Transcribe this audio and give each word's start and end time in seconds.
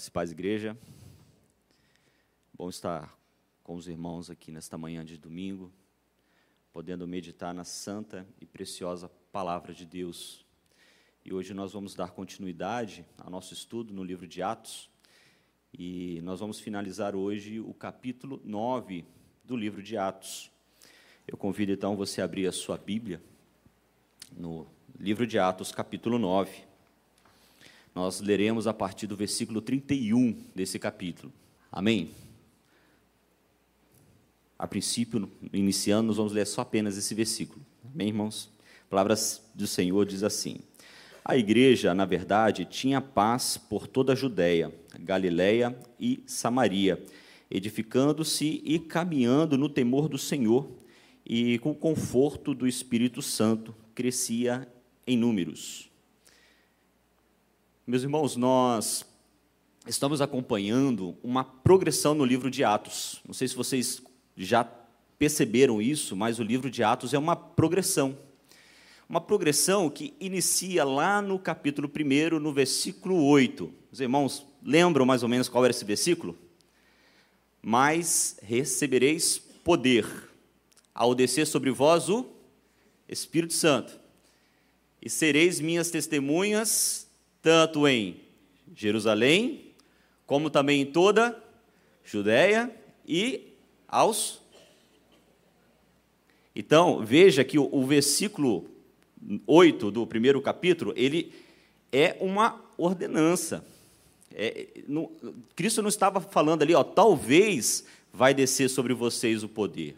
Graça 0.00 0.08
e 0.08 0.12
paz, 0.12 0.32
igreja. 0.32 0.78
Bom 2.54 2.70
estar 2.70 3.14
com 3.62 3.74
os 3.74 3.86
irmãos 3.86 4.30
aqui 4.30 4.50
nesta 4.50 4.78
manhã 4.78 5.04
de 5.04 5.18
domingo, 5.18 5.70
podendo 6.72 7.06
meditar 7.06 7.52
na 7.52 7.64
santa 7.64 8.26
e 8.40 8.46
preciosa 8.46 9.10
palavra 9.30 9.74
de 9.74 9.84
Deus. 9.84 10.42
E 11.22 11.34
hoje 11.34 11.52
nós 11.52 11.74
vamos 11.74 11.94
dar 11.94 12.12
continuidade 12.12 13.04
ao 13.18 13.28
nosso 13.28 13.52
estudo 13.52 13.92
no 13.92 14.02
livro 14.02 14.26
de 14.26 14.40
Atos, 14.40 14.88
e 15.70 16.18
nós 16.22 16.40
vamos 16.40 16.58
finalizar 16.58 17.14
hoje 17.14 17.60
o 17.60 17.74
capítulo 17.74 18.40
9 18.42 19.04
do 19.44 19.54
livro 19.54 19.82
de 19.82 19.98
Atos. 19.98 20.50
Eu 21.28 21.36
convido 21.36 21.72
então 21.72 21.94
você 21.94 22.22
a 22.22 22.24
abrir 22.24 22.46
a 22.46 22.52
sua 22.52 22.78
Bíblia 22.78 23.22
no 24.34 24.66
livro 24.98 25.26
de 25.26 25.38
Atos, 25.38 25.70
capítulo 25.70 26.18
9. 26.18 26.69
Nós 27.94 28.20
leremos 28.20 28.66
a 28.66 28.74
partir 28.74 29.06
do 29.06 29.16
versículo 29.16 29.60
31 29.60 30.36
desse 30.54 30.78
capítulo. 30.78 31.32
Amém? 31.70 32.10
A 34.58 34.66
princípio, 34.66 35.30
iniciando, 35.52 36.08
nós 36.08 36.16
vamos 36.16 36.32
ler 36.32 36.46
só 36.46 36.60
apenas 36.60 36.96
esse 36.96 37.14
versículo. 37.14 37.64
Amém, 37.92 38.08
irmãos? 38.08 38.50
Palavras 38.88 39.42
do 39.54 39.66
Senhor 39.66 40.04
diz 40.04 40.22
assim: 40.22 40.58
A 41.24 41.36
igreja, 41.36 41.94
na 41.94 42.04
verdade, 42.04 42.64
tinha 42.64 43.00
paz 43.00 43.56
por 43.56 43.86
toda 43.86 44.12
a 44.12 44.16
Judéia, 44.16 44.72
Galiléia 44.98 45.76
e 45.98 46.22
Samaria, 46.26 47.02
edificando-se 47.50 48.60
e 48.64 48.78
caminhando 48.78 49.56
no 49.56 49.68
temor 49.68 50.08
do 50.08 50.18
Senhor 50.18 50.70
e 51.24 51.58
com 51.58 51.70
o 51.70 51.74
conforto 51.74 52.54
do 52.54 52.66
Espírito 52.66 53.22
Santo, 53.22 53.74
crescia 53.94 54.66
em 55.06 55.16
números. 55.16 55.89
Meus 57.90 58.04
irmãos, 58.04 58.36
nós 58.36 59.04
estamos 59.84 60.20
acompanhando 60.20 61.18
uma 61.24 61.42
progressão 61.42 62.14
no 62.14 62.24
livro 62.24 62.48
de 62.48 62.62
Atos. 62.62 63.20
Não 63.26 63.34
sei 63.34 63.48
se 63.48 63.56
vocês 63.56 64.00
já 64.36 64.62
perceberam 65.18 65.82
isso, 65.82 66.14
mas 66.14 66.38
o 66.38 66.44
livro 66.44 66.70
de 66.70 66.84
Atos 66.84 67.12
é 67.12 67.18
uma 67.18 67.34
progressão. 67.34 68.16
Uma 69.08 69.20
progressão 69.20 69.90
que 69.90 70.14
inicia 70.20 70.84
lá 70.84 71.20
no 71.20 71.36
capítulo 71.36 71.90
1, 71.90 72.38
no 72.38 72.52
versículo 72.52 73.24
8. 73.24 73.74
Os 73.90 74.00
irmãos 74.00 74.46
lembram 74.62 75.04
mais 75.04 75.24
ou 75.24 75.28
menos 75.28 75.48
qual 75.48 75.64
era 75.64 75.72
esse 75.72 75.84
versículo? 75.84 76.38
Mas 77.60 78.38
recebereis 78.40 79.36
poder 79.64 80.06
ao 80.94 81.12
descer 81.12 81.44
sobre 81.44 81.72
vós 81.72 82.08
o 82.08 82.24
Espírito 83.08 83.54
Santo, 83.54 83.98
e 85.02 85.10
sereis 85.10 85.58
minhas 85.58 85.90
testemunhas 85.90 87.09
tanto 87.42 87.86
em 87.88 88.20
Jerusalém, 88.74 89.72
como 90.26 90.50
também 90.50 90.82
em 90.82 90.86
toda 90.86 91.36
Judéia 92.04 92.70
e 93.06 93.48
aos. 93.88 94.40
Então, 96.54 97.04
veja 97.04 97.44
que 97.44 97.58
o, 97.58 97.86
versículo 97.86 98.66
8 99.46 99.90
do 99.90 100.06
primeiro 100.06 100.40
capítulo, 100.40 100.92
ele 100.96 101.32
é 101.92 102.16
uma 102.20 102.60
ordenança. 102.76 103.64
É, 104.34 104.66
Cristo 105.56 105.82
não 105.82 105.88
estava 105.88 106.20
falando 106.20 106.62
ali, 106.62 106.74
ó, 106.74 106.84
talvez 106.84 107.84
vai 108.12 108.34
descer 108.34 108.68
sobre 108.68 108.94
vocês 108.94 109.42
o 109.42 109.48
poder. 109.48 109.96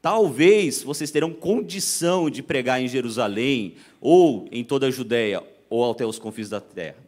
Talvez 0.00 0.82
vocês 0.82 1.10
terão 1.12 1.32
condição 1.32 2.28
de 2.28 2.42
pregar 2.42 2.82
em 2.82 2.88
Jerusalém 2.88 3.76
ou 4.00 4.48
em 4.50 4.64
toda 4.64 4.88
a 4.88 4.90
Judéia 4.90 5.42
ou 5.72 5.90
até 5.90 6.04
os 6.04 6.18
confins 6.18 6.50
da 6.50 6.60
terra. 6.60 6.98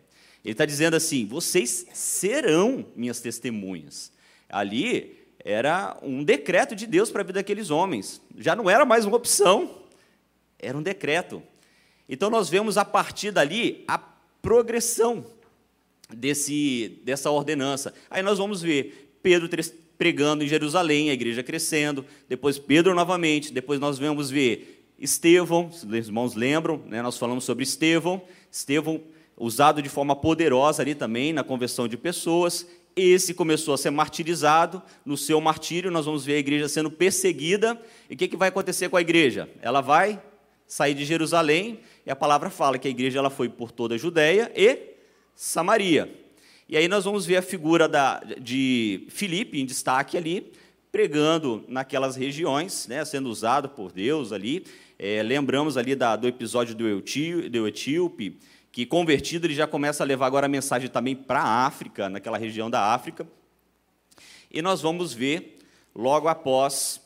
Ele 0.42 0.52
está 0.52 0.64
dizendo 0.64 0.94
assim: 0.94 1.26
vocês 1.26 1.86
serão 1.92 2.86
minhas 2.96 3.20
testemunhas. 3.20 4.10
Ali 4.48 5.18
era 5.38 5.98
um 6.02 6.24
decreto 6.24 6.74
de 6.74 6.86
Deus 6.86 7.10
para 7.10 7.20
a 7.20 7.24
vida 7.24 7.40
daqueles 7.40 7.70
homens. 7.70 8.22
Já 8.38 8.56
não 8.56 8.70
era 8.70 8.86
mais 8.86 9.04
uma 9.04 9.18
opção, 9.18 9.82
era 10.58 10.76
um 10.76 10.82
decreto. 10.82 11.42
Então 12.08 12.30
nós 12.30 12.48
vemos 12.48 12.78
a 12.78 12.84
partir 12.86 13.30
dali 13.30 13.84
a 13.86 13.98
progressão 13.98 15.26
desse, 16.08 17.00
dessa 17.04 17.30
ordenança. 17.30 17.92
Aí 18.08 18.22
nós 18.22 18.38
vamos 18.38 18.62
ver 18.62 19.14
Pedro 19.22 19.48
pregando 19.98 20.42
em 20.42 20.48
Jerusalém, 20.48 21.10
a 21.10 21.14
igreja 21.14 21.42
crescendo, 21.42 22.04
depois 22.28 22.58
Pedro 22.58 22.94
novamente, 22.94 23.52
depois 23.52 23.78
nós 23.78 23.98
vamos 23.98 24.30
ver 24.30 24.73
Estevão, 25.04 25.66
os 25.68 25.84
irmãos 25.84 26.34
lembram, 26.34 26.82
né, 26.86 27.02
nós 27.02 27.18
falamos 27.18 27.44
sobre 27.44 27.62
Estevão, 27.62 28.22
Estevão, 28.50 29.00
usado 29.36 29.82
de 29.82 29.88
forma 29.88 30.16
poderosa 30.16 30.82
ali 30.82 30.94
também 30.94 31.32
na 31.32 31.44
conversão 31.44 31.86
de 31.86 31.96
pessoas, 31.96 32.66
esse 32.96 33.34
começou 33.34 33.74
a 33.74 33.78
ser 33.78 33.90
martirizado. 33.90 34.80
No 35.04 35.16
seu 35.16 35.40
martírio, 35.40 35.90
nós 35.90 36.06
vamos 36.06 36.24
ver 36.24 36.34
a 36.34 36.38
igreja 36.38 36.68
sendo 36.68 36.90
perseguida. 36.90 37.80
E 38.08 38.14
o 38.14 38.16
que, 38.16 38.28
que 38.28 38.36
vai 38.36 38.48
acontecer 38.48 38.88
com 38.88 38.96
a 38.96 39.00
igreja? 39.00 39.48
Ela 39.60 39.80
vai 39.80 40.22
sair 40.66 40.94
de 40.94 41.04
Jerusalém, 41.04 41.80
e 42.06 42.10
a 42.10 42.16
palavra 42.16 42.50
fala 42.50 42.78
que 42.78 42.88
a 42.88 42.90
igreja 42.90 43.18
ela 43.18 43.30
foi 43.30 43.48
por 43.48 43.70
toda 43.70 43.96
a 43.96 43.98
Judéia 43.98 44.50
e 44.56 44.94
Samaria. 45.34 46.12
E 46.68 46.76
aí 46.76 46.88
nós 46.88 47.04
vamos 47.04 47.26
ver 47.26 47.36
a 47.36 47.42
figura 47.42 47.88
da, 47.88 48.22
de 48.40 49.06
Filipe 49.08 49.60
em 49.60 49.66
destaque 49.66 50.16
ali, 50.16 50.52
pregando 50.90 51.64
naquelas 51.68 52.14
regiões, 52.14 52.86
né, 52.86 53.04
sendo 53.04 53.28
usado 53.28 53.68
por 53.68 53.90
Deus 53.90 54.32
ali. 54.32 54.64
É, 54.98 55.22
lembramos 55.22 55.76
ali 55.76 55.94
da, 55.94 56.14
do 56.14 56.28
episódio 56.28 56.74
do, 56.74 56.86
Eutí, 56.86 57.48
do 57.48 57.66
Etíope, 57.66 58.38
que 58.70 58.86
convertido 58.86 59.46
ele 59.46 59.54
já 59.54 59.66
começa 59.66 60.04
a 60.04 60.06
levar 60.06 60.26
agora 60.26 60.46
a 60.46 60.48
mensagem 60.48 60.88
também 60.88 61.16
para 61.16 61.40
a 61.40 61.66
África, 61.66 62.08
naquela 62.08 62.38
região 62.38 62.70
da 62.70 62.92
África. 62.92 63.26
E 64.50 64.62
nós 64.62 64.80
vamos 64.80 65.12
ver, 65.12 65.58
logo 65.94 66.28
após, 66.28 67.00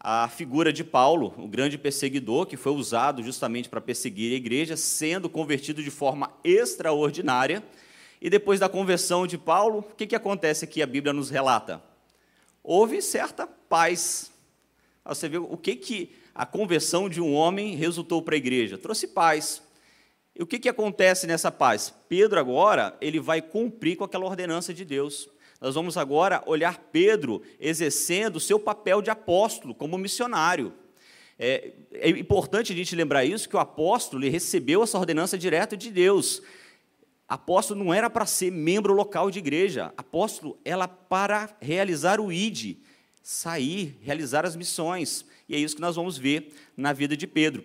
a 0.00 0.28
figura 0.28 0.72
de 0.72 0.82
Paulo, 0.82 1.34
o 1.38 1.46
grande 1.46 1.76
perseguidor, 1.76 2.46
que 2.46 2.56
foi 2.56 2.72
usado 2.72 3.22
justamente 3.22 3.68
para 3.68 3.80
perseguir 3.80 4.32
a 4.32 4.36
igreja, 4.36 4.76
sendo 4.76 5.28
convertido 5.28 5.82
de 5.82 5.90
forma 5.90 6.30
extraordinária. 6.42 7.62
E 8.20 8.30
depois 8.30 8.60
da 8.60 8.68
conversão 8.68 9.26
de 9.26 9.36
Paulo, 9.36 9.78
o 9.78 9.94
que, 9.94 10.06
que 10.06 10.16
acontece 10.16 10.64
aqui? 10.64 10.82
A 10.82 10.86
Bíblia 10.86 11.12
nos 11.12 11.28
relata. 11.28 11.82
Houve 12.62 13.02
certa 13.02 13.46
paz. 13.46 14.30
Você 15.04 15.28
vê 15.28 15.36
o 15.36 15.56
que, 15.56 15.76
que 15.76 16.23
a 16.34 16.44
conversão 16.44 17.08
de 17.08 17.20
um 17.20 17.32
homem 17.32 17.76
resultou 17.76 18.20
para 18.20 18.34
a 18.34 18.38
igreja? 18.38 18.76
Trouxe 18.76 19.06
paz. 19.06 19.62
E 20.34 20.42
o 20.42 20.46
que, 20.46 20.58
que 20.58 20.68
acontece 20.68 21.26
nessa 21.26 21.52
paz? 21.52 21.94
Pedro 22.08 22.40
agora 22.40 22.96
ele 23.00 23.20
vai 23.20 23.40
cumprir 23.40 23.96
com 23.96 24.04
aquela 24.04 24.24
ordenança 24.24 24.74
de 24.74 24.84
Deus. 24.84 25.28
Nós 25.60 25.76
vamos 25.76 25.96
agora 25.96 26.42
olhar 26.46 26.78
Pedro 26.90 27.40
exercendo 27.60 28.36
o 28.36 28.40
seu 28.40 28.58
papel 28.58 29.00
de 29.00 29.10
apóstolo, 29.10 29.74
como 29.74 29.96
missionário. 29.96 30.72
É, 31.38 31.72
é, 31.92 32.08
importante 32.10 32.72
a 32.72 32.76
gente 32.76 32.94
lembrar 32.94 33.24
isso, 33.24 33.48
que 33.48 33.56
o 33.56 33.60
apóstolo 33.60 34.28
recebeu 34.28 34.82
essa 34.82 34.98
ordenança 34.98 35.38
direto 35.38 35.76
de 35.76 35.90
Deus. 35.90 36.42
Apóstolo 37.28 37.82
não 37.82 37.94
era 37.94 38.10
para 38.10 38.26
ser 38.26 38.50
membro 38.50 38.92
local 38.92 39.30
de 39.30 39.38
igreja. 39.38 39.92
Apóstolo 39.96 40.58
era 40.64 40.86
para 40.86 41.56
realizar 41.60 42.20
o 42.20 42.32
ID, 42.32 42.76
sair, 43.22 43.98
realizar 44.02 44.44
as 44.44 44.54
missões. 44.54 45.24
E 45.48 45.54
é 45.54 45.58
isso 45.58 45.76
que 45.76 45.80
nós 45.82 45.96
vamos 45.96 46.16
ver 46.16 46.52
na 46.76 46.92
vida 46.92 47.16
de 47.16 47.26
Pedro. 47.26 47.64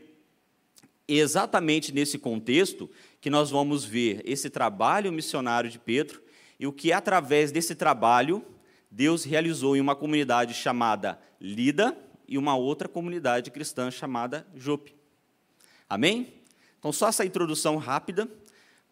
exatamente 1.07 1.91
nesse 1.91 2.19
contexto 2.19 2.89
que 3.19 3.29
nós 3.29 3.49
vamos 3.49 3.83
ver 3.83 4.21
esse 4.25 4.49
trabalho 4.49 5.11
missionário 5.11 5.69
de 5.69 5.79
Pedro 5.79 6.21
e 6.59 6.67
o 6.67 6.71
que, 6.71 6.93
através 6.93 7.51
desse 7.51 7.73
trabalho, 7.73 8.45
Deus 8.91 9.23
realizou 9.23 9.75
em 9.75 9.81
uma 9.81 9.95
comunidade 9.95 10.53
chamada 10.53 11.19
Lida 11.41 11.97
e 12.27 12.37
uma 12.37 12.55
outra 12.55 12.87
comunidade 12.87 13.49
cristã 13.49 13.89
chamada 13.89 14.45
Jope. 14.55 14.93
Amém? 15.89 16.33
Então, 16.77 16.91
só 16.91 17.07
essa 17.07 17.25
introdução 17.25 17.77
rápida 17.77 18.29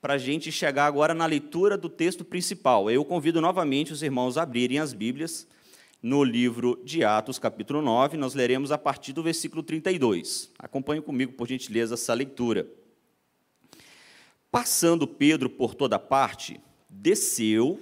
para 0.02 0.14
a 0.14 0.18
gente 0.18 0.52
chegar 0.52 0.86
agora 0.86 1.14
na 1.14 1.26
leitura 1.26 1.78
do 1.78 1.90
texto 1.90 2.26
principal. 2.26 2.90
Eu 2.90 3.06
convido 3.06 3.42
novamente 3.42 3.94
os 3.94 4.02
irmãos 4.02 4.38
a 4.38 4.44
abrirem 4.44 4.80
as 4.80 4.94
Bíblias 4.94 5.48
no 6.02 6.24
livro 6.24 6.80
de 6.84 7.04
Atos, 7.04 7.40
capítulo 7.40 7.82
9, 7.82 8.18
nós 8.18 8.34
leremos 8.34 8.72
a 8.72 8.78
partir 8.78 9.14
do 9.14 9.24
versículo 9.24 9.64
32. 9.64 10.52
Acompanhe 10.60 11.02
comigo, 11.02 11.34
por 11.34 11.48
gentileza, 11.48 11.96
essa 11.96 12.14
leitura. 12.14 12.68
Passando 14.52 15.08
Pedro 15.08 15.50
por 15.50 15.76
toda 15.76 16.00
parte, 16.00 16.62
desceu 16.90 17.80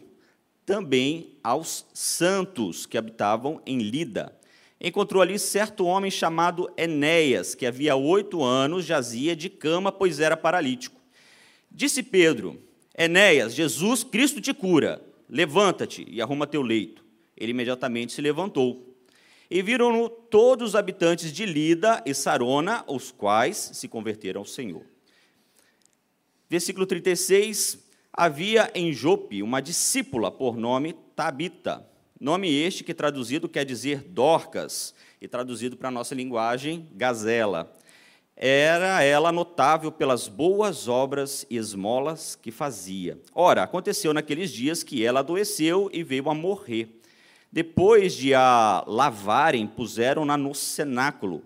também 0.66 1.38
aos 1.44 1.86
santos 1.94 2.86
que 2.86 2.98
habitavam 2.98 3.62
em 3.66 3.78
Lida. 3.78 4.36
Encontrou 4.82 5.22
ali 5.22 5.38
certo 5.38 5.86
homem 5.86 6.10
chamado 6.10 6.70
Enéas, 6.76 7.54
que 7.54 7.66
havia 7.66 7.96
oito 7.96 8.44
anos 8.44 8.86
jazia 8.86 9.36
de 9.36 9.50
cama, 9.50 9.92
pois 9.92 10.20
era 10.20 10.36
paralítico. 10.36 11.00
Disse 11.70 12.02
Pedro: 12.02 12.60
Enéas, 12.98 13.54
Jesus 13.54 14.04
Cristo 14.04 14.42
te 14.42 14.54
cura. 14.54 15.02
Levanta-te 15.30 16.06
e 16.10 16.22
arruma 16.22 16.48
teu 16.48 16.62
leito. 16.62 17.05
Ele 17.38 17.52
imediatamente 17.52 18.14
se 18.14 18.22
levantou. 18.22 18.96
E 19.50 19.62
viram-no 19.62 20.10
todos 20.10 20.70
os 20.70 20.76
habitantes 20.76 21.32
de 21.32 21.46
Lida 21.46 22.02
e 22.06 22.14
Sarona, 22.14 22.84
os 22.88 23.12
quais 23.12 23.72
se 23.74 23.88
converteram 23.88 24.42
ao 24.42 24.46
Senhor. 24.46 24.84
Versículo 26.50 26.86
36. 26.86 27.86
Havia 28.12 28.72
em 28.74 28.94
Jope 28.94 29.44
uma 29.44 29.62
discípula 29.62 30.32
por 30.32 30.56
nome 30.56 30.94
Tabita, 31.16 31.86
nome 32.20 32.50
este 32.50 32.82
que 32.82 32.94
traduzido 32.94 33.50
quer 33.50 33.66
dizer 33.66 34.04
Dorcas, 34.04 34.96
e 35.20 35.28
traduzido 35.28 35.76
para 35.76 35.90
a 35.90 35.92
nossa 35.92 36.16
linguagem, 36.16 36.88
Gazela. 36.94 37.74
Era 38.38 39.02
ela 39.02 39.32
notável 39.32 39.92
pelas 39.92 40.28
boas 40.28 40.88
obras 40.88 41.46
e 41.50 41.58
esmolas 41.58 42.36
que 42.36 42.52
fazia. 42.52 43.20
Ora, 43.34 43.64
aconteceu 43.64 44.14
naqueles 44.14 44.52
dias 44.52 44.84
que 44.84 45.06
ela 45.06 45.22
adoeceu 45.22 45.90
e 45.92 46.04
veio 46.04 46.30
a 46.30 46.34
morrer. 46.34 46.95
Depois 47.56 48.14
de 48.14 48.34
a 48.34 48.84
lavarem, 48.86 49.66
puseram-na 49.66 50.36
no 50.36 50.54
cenáculo. 50.54 51.42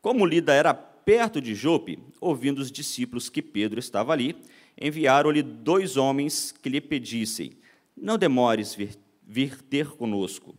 Como 0.00 0.24
Lida 0.24 0.54
era 0.54 0.72
perto 0.72 1.42
de 1.42 1.54
Jope, 1.54 1.98
ouvindo 2.18 2.60
os 2.60 2.72
discípulos 2.72 3.28
que 3.28 3.42
Pedro 3.42 3.78
estava 3.78 4.14
ali, 4.14 4.34
enviaram-lhe 4.80 5.42
dois 5.42 5.98
homens 5.98 6.52
que 6.52 6.70
lhe 6.70 6.80
pedissem: 6.80 7.52
Não 7.94 8.16
demores 8.16 8.74
vir, 8.74 8.96
vir 9.22 9.60
ter 9.60 9.88
conosco. 9.88 10.54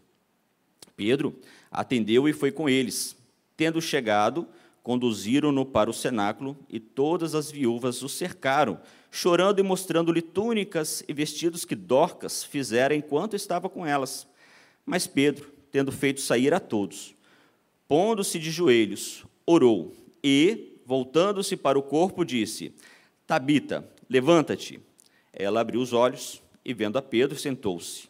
Pedro 0.95 1.39
atendeu 1.71 2.29
e 2.29 2.31
foi 2.33 2.51
com 2.51 2.69
eles. 2.69 3.15
Tendo 3.57 3.81
chegado, 3.81 4.47
conduziram-no 4.83 5.65
para 5.65 5.89
o 5.89 5.93
cenáculo 5.93 6.55
e 6.69 6.79
todas 6.79 7.33
as 7.33 7.49
viúvas 7.49 8.03
o 8.03 8.09
cercaram, 8.09 8.79
chorando 9.09 9.57
e 9.57 9.63
mostrando-lhe 9.63 10.21
túnicas 10.21 11.03
e 11.07 11.13
vestidos 11.13 11.65
que 11.65 11.73
Dorcas 11.73 12.43
fizera 12.43 12.93
enquanto 12.93 13.35
estava 13.35 13.67
com 13.67 13.83
elas. 13.83 14.31
Mas 14.85 15.07
Pedro, 15.07 15.51
tendo 15.71 15.91
feito 15.91 16.21
sair 16.21 16.53
a 16.53 16.59
todos, 16.59 17.15
pondo-se 17.88 18.38
de 18.38 18.51
joelhos, 18.51 19.25
orou 19.45 19.94
e, 20.24 20.77
voltando-se 20.85 21.56
para 21.56 21.80
o 21.80 21.83
corpo, 21.83 22.24
disse: 22.24 22.74
Tabita, 23.25 23.88
levanta-te. 24.09 24.80
Ela 25.31 25.62
abriu 25.62 25.81
os 25.81 25.94
olhos 25.94 26.41
e, 26.63 26.74
vendo 26.74 26.97
a 26.97 27.01
Pedro, 27.01 27.38
sentou-se. 27.38 28.07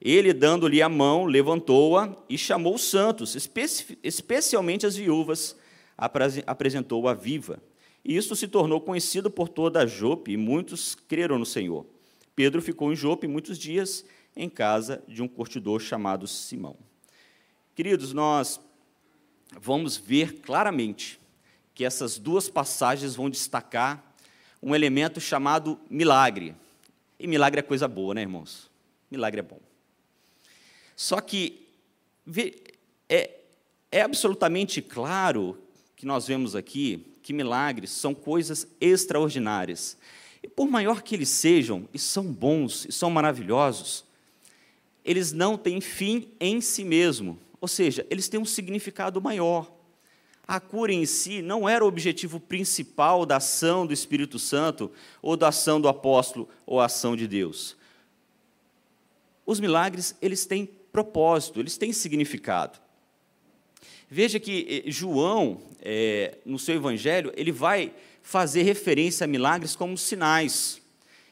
Ele, 0.00 0.32
dando-lhe 0.32 0.82
a 0.82 0.88
mão, 0.88 1.24
levantou-a 1.24 2.14
e 2.28 2.36
chamou 2.36 2.74
os 2.74 2.82
santos, 2.82 3.36
especialmente 4.02 4.86
as 4.86 4.96
viúvas, 4.96 5.56
apresentou-a 6.46 7.14
viva. 7.14 7.62
E 8.04 8.16
isto 8.16 8.36
se 8.36 8.46
tornou 8.46 8.80
conhecido 8.80 9.30
por 9.30 9.48
toda 9.48 9.80
a 9.80 9.86
Jope, 9.86 10.32
e 10.32 10.36
muitos 10.36 10.94
creram 10.94 11.38
no 11.38 11.46
Senhor. 11.46 11.86
Pedro 12.34 12.60
ficou 12.60 12.92
em 12.92 12.96
Jope 12.96 13.26
muitos 13.26 13.58
dias, 13.58 14.04
em 14.36 14.48
casa 14.48 15.02
de 15.08 15.22
um 15.22 15.28
curtidor 15.28 15.80
chamado 15.80 16.26
Simão. 16.26 16.76
Queridos, 17.74 18.12
nós 18.12 18.60
vamos 19.60 19.96
ver 19.96 20.40
claramente 20.40 21.18
que 21.74 21.84
essas 21.84 22.18
duas 22.18 22.48
passagens 22.48 23.16
vão 23.16 23.28
destacar 23.30 24.14
um 24.62 24.74
elemento 24.74 25.20
chamado 25.20 25.78
milagre. 25.90 26.54
E 27.18 27.26
milagre 27.26 27.60
é 27.60 27.62
coisa 27.62 27.88
boa, 27.88 28.14
né, 28.14 28.22
irmãos? 28.22 28.70
Milagre 29.10 29.40
é 29.40 29.42
bom. 29.42 29.60
Só 30.94 31.20
que 31.20 31.68
é, 33.08 33.30
é 33.92 34.00
absolutamente 34.00 34.80
claro 34.80 35.58
que 35.94 36.06
nós 36.06 36.26
vemos 36.26 36.56
aqui 36.56 37.06
que 37.22 37.32
milagres 37.32 37.90
são 37.90 38.14
coisas 38.14 38.66
extraordinárias. 38.80 39.98
E 40.42 40.48
por 40.48 40.68
maior 40.68 41.02
que 41.02 41.14
eles 41.14 41.28
sejam, 41.28 41.88
e 41.92 41.98
são 41.98 42.24
bons, 42.24 42.86
e 42.86 42.92
são 42.92 43.10
maravilhosos, 43.10 44.05
eles 45.06 45.32
não 45.32 45.56
têm 45.56 45.80
fim 45.80 46.28
em 46.40 46.60
si 46.60 46.84
mesmo. 46.84 47.38
Ou 47.60 47.68
seja, 47.68 48.04
eles 48.10 48.28
têm 48.28 48.40
um 48.40 48.44
significado 48.44 49.20
maior. 49.22 49.72
A 50.46 50.60
cura 50.60 50.92
em 50.92 51.06
si 51.06 51.40
não 51.40 51.68
era 51.68 51.84
o 51.84 51.88
objetivo 51.88 52.38
principal 52.38 53.24
da 53.24 53.36
ação 53.36 53.86
do 53.86 53.92
Espírito 53.92 54.38
Santo, 54.38 54.90
ou 55.22 55.36
da 55.36 55.48
ação 55.48 55.80
do 55.80 55.88
apóstolo, 55.88 56.48
ou 56.66 56.80
a 56.80 56.86
ação 56.86 57.16
de 57.16 57.26
Deus. 57.26 57.76
Os 59.44 59.60
milagres, 59.60 60.14
eles 60.20 60.44
têm 60.44 60.66
propósito, 60.92 61.60
eles 61.60 61.78
têm 61.78 61.92
significado. 61.92 62.78
Veja 64.08 64.38
que 64.38 64.84
eh, 64.86 64.90
João, 64.90 65.60
é, 65.82 66.38
no 66.44 66.58
seu 66.58 66.74
evangelho, 66.76 67.32
ele 67.36 67.52
vai 67.52 67.92
fazer 68.22 68.62
referência 68.62 69.24
a 69.24 69.28
milagres 69.28 69.76
como 69.76 69.96
sinais. 69.96 70.80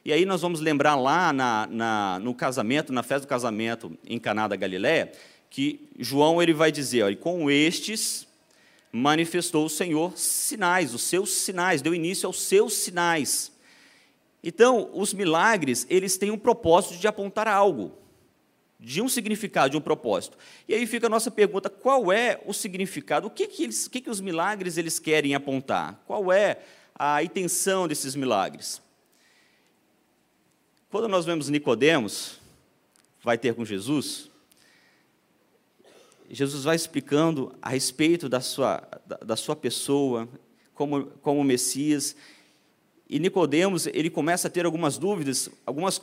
E 0.05 0.13
aí 0.13 0.27
nós 0.27 0.43
vamos 0.43 0.61
lembrar 0.61 0.97
lá 0.97 1.33
na, 1.33 1.67
na, 1.67 2.19
no 2.19 2.35
casamento, 2.35 2.93
na 2.93 3.03
festa 3.03 3.27
do 3.27 3.29
casamento 3.29 3.97
em 4.07 4.19
Caná 4.19 4.47
da 4.47 4.55
Galiléia, 4.55 5.11
que 5.49 5.89
João 5.99 6.43
ele 6.43 6.53
vai 6.53 6.71
dizer, 6.71 7.05
olha, 7.05 7.17
com 7.17 7.51
estes 7.51 8.27
manifestou 8.93 9.65
o 9.65 9.71
Senhor 9.71 10.17
sinais, 10.17 10.93
os 10.93 11.03
seus 11.03 11.31
sinais, 11.31 11.81
deu 11.81 11.95
início 11.95 12.27
aos 12.27 12.43
seus 12.43 12.75
sinais. 12.75 13.51
Então, 14.43 14.91
os 14.93 15.15
milagres, 15.15 15.87
eles 15.89 16.19
têm 16.19 16.31
um 16.31 16.39
propósito 16.39 16.99
de 16.99 17.09
apontar 17.09 17.49
algo, 17.49 17.97
de 18.79 19.01
um 19.01 19.09
significado, 19.09 19.71
de 19.71 19.77
um 19.79 19.81
propósito. 19.81 20.37
E 20.69 20.75
aí 20.75 20.87
fica 20.87 21.07
a 21.07 21.11
nossa 21.11 21.31
pergunta, 21.31 21.71
qual 21.71 22.13
é 22.13 22.39
o 22.45 22.53
significado? 22.53 23.27
O 23.27 23.31
que, 23.31 23.47
que, 23.47 23.65
eles, 23.65 23.87
o 23.87 23.91
que, 23.91 24.03
que 24.03 24.11
os 24.11 24.21
milagres 24.21 24.77
eles 24.77 24.99
querem 24.99 25.35
apontar? 25.35 25.99
Qual 26.07 26.31
é 26.31 26.59
a 26.95 27.23
intenção 27.23 27.89
desses 27.89 28.15
milagres? 28.15 28.84
Quando 30.95 31.09
nós 31.09 31.25
vemos 31.25 31.49
Nicodemos, 31.49 32.39
vai 33.21 33.37
ter 33.37 33.53
com 33.53 33.65
Jesus, 33.65 34.31
Jesus 36.31 36.63
vai 36.63 36.77
explicando 36.77 37.53
a 37.61 37.71
respeito 37.71 38.29
da 38.29 38.41
sua, 38.41 38.81
da, 39.05 39.17
da 39.17 39.35
sua 39.35 39.57
pessoa, 39.57 40.29
como, 40.73 41.07
como 41.21 41.43
Messias, 41.43 42.15
e 43.11 43.19
Nicodemos, 43.19 43.89
ele 43.89 44.09
começa 44.09 44.47
a 44.47 44.51
ter 44.53 44.67
algumas 44.67 44.97
dúvidas, 44.97 45.51
algumas, 45.67 46.01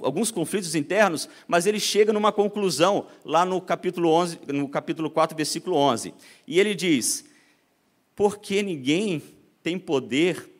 alguns 0.00 0.30
conflitos 0.30 0.74
internos, 0.74 1.28
mas 1.46 1.66
ele 1.66 1.78
chega 1.78 2.10
numa 2.10 2.32
conclusão 2.32 3.08
lá 3.22 3.44
no 3.44 3.60
capítulo 3.60 4.08
11, 4.08 4.38
no 4.54 4.70
capítulo 4.70 5.10
4, 5.10 5.36
versículo 5.36 5.76
11. 5.76 6.14
E 6.46 6.58
ele 6.58 6.74
diz: 6.74 7.26
"Porque 8.16 8.62
ninguém 8.62 9.22
tem 9.62 9.78
poder, 9.78 10.50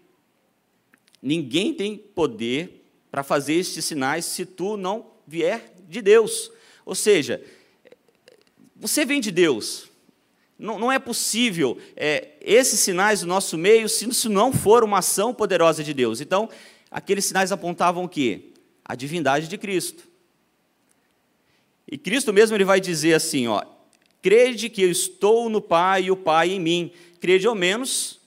ninguém 1.22 1.72
tem 1.72 1.96
poder 1.96 2.79
para 3.10 3.22
fazer 3.22 3.54
estes 3.54 3.84
sinais 3.84 4.24
se 4.24 4.44
tu 4.44 4.76
não 4.76 5.06
vier 5.26 5.72
de 5.88 6.00
Deus." 6.00 6.50
Ou 6.84 6.94
seja, 6.94 7.42
você 8.76 9.04
vem 9.04 9.20
de 9.20 9.30
Deus. 9.30 9.90
Não, 10.58 10.78
não 10.78 10.92
é 10.92 10.98
possível 10.98 11.78
é, 11.96 12.32
esses 12.40 12.80
sinais 12.80 13.20
do 13.20 13.26
nosso 13.26 13.56
meio 13.56 13.88
se 13.88 14.08
isso 14.08 14.28
não 14.28 14.52
for 14.52 14.84
uma 14.84 14.98
ação 14.98 15.32
poderosa 15.32 15.82
de 15.82 15.94
Deus. 15.94 16.20
Então, 16.20 16.50
aqueles 16.90 17.24
sinais 17.24 17.50
apontavam 17.50 18.04
o 18.04 18.08
quê? 18.08 18.42
A 18.84 18.94
divindade 18.94 19.48
de 19.48 19.56
Cristo. 19.56 20.06
E 21.90 21.96
Cristo 21.96 22.32
mesmo 22.32 22.56
ele 22.56 22.64
vai 22.64 22.80
dizer 22.80 23.14
assim, 23.14 23.46
ó, 23.48 23.64
crede 24.20 24.68
que 24.68 24.82
eu 24.82 24.90
estou 24.90 25.48
no 25.48 25.62
Pai 25.62 26.04
e 26.04 26.10
o 26.10 26.16
Pai 26.16 26.50
em 26.50 26.60
mim, 26.60 26.92
crede 27.20 27.46
ao 27.46 27.54
menos 27.54 28.20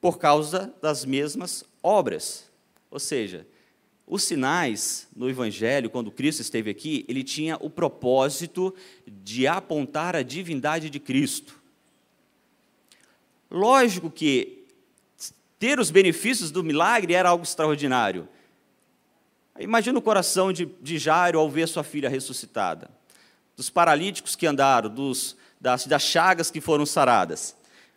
por 0.00 0.18
causa 0.18 0.72
das 0.80 1.04
mesmas 1.04 1.64
obras. 1.82 2.44
Ou 2.90 2.98
seja, 2.98 3.46
os 4.06 4.22
sinais 4.22 5.08
no 5.16 5.28
Evangelho, 5.28 5.90
quando 5.90 6.12
Cristo 6.12 6.40
esteve 6.40 6.70
aqui, 6.70 7.04
ele 7.08 7.24
tinha 7.24 7.56
o 7.60 7.68
propósito 7.68 8.72
de 9.06 9.48
apontar 9.48 10.14
a 10.14 10.22
divindade 10.22 10.88
de 10.88 11.00
Cristo. 11.00 11.60
Lógico 13.50 14.08
que 14.08 14.64
ter 15.58 15.80
os 15.80 15.90
benefícios 15.90 16.52
do 16.52 16.62
milagre 16.62 17.14
era 17.14 17.30
algo 17.30 17.42
extraordinário. 17.42 18.28
Imagina 19.58 19.98
o 19.98 20.02
coração 20.02 20.52
de, 20.52 20.66
de 20.80 20.98
Jairo 20.98 21.40
ao 21.40 21.50
ver 21.50 21.66
sua 21.66 21.82
filha 21.82 22.08
ressuscitada, 22.08 22.88
dos 23.56 23.70
paralíticos 23.70 24.36
que 24.36 24.46
andaram, 24.46 24.88
dos, 24.88 25.36
das, 25.60 25.86
das 25.86 26.02
chagas 26.02 26.50
que 26.50 26.60
foram 26.60 26.86
saradas 26.86 27.55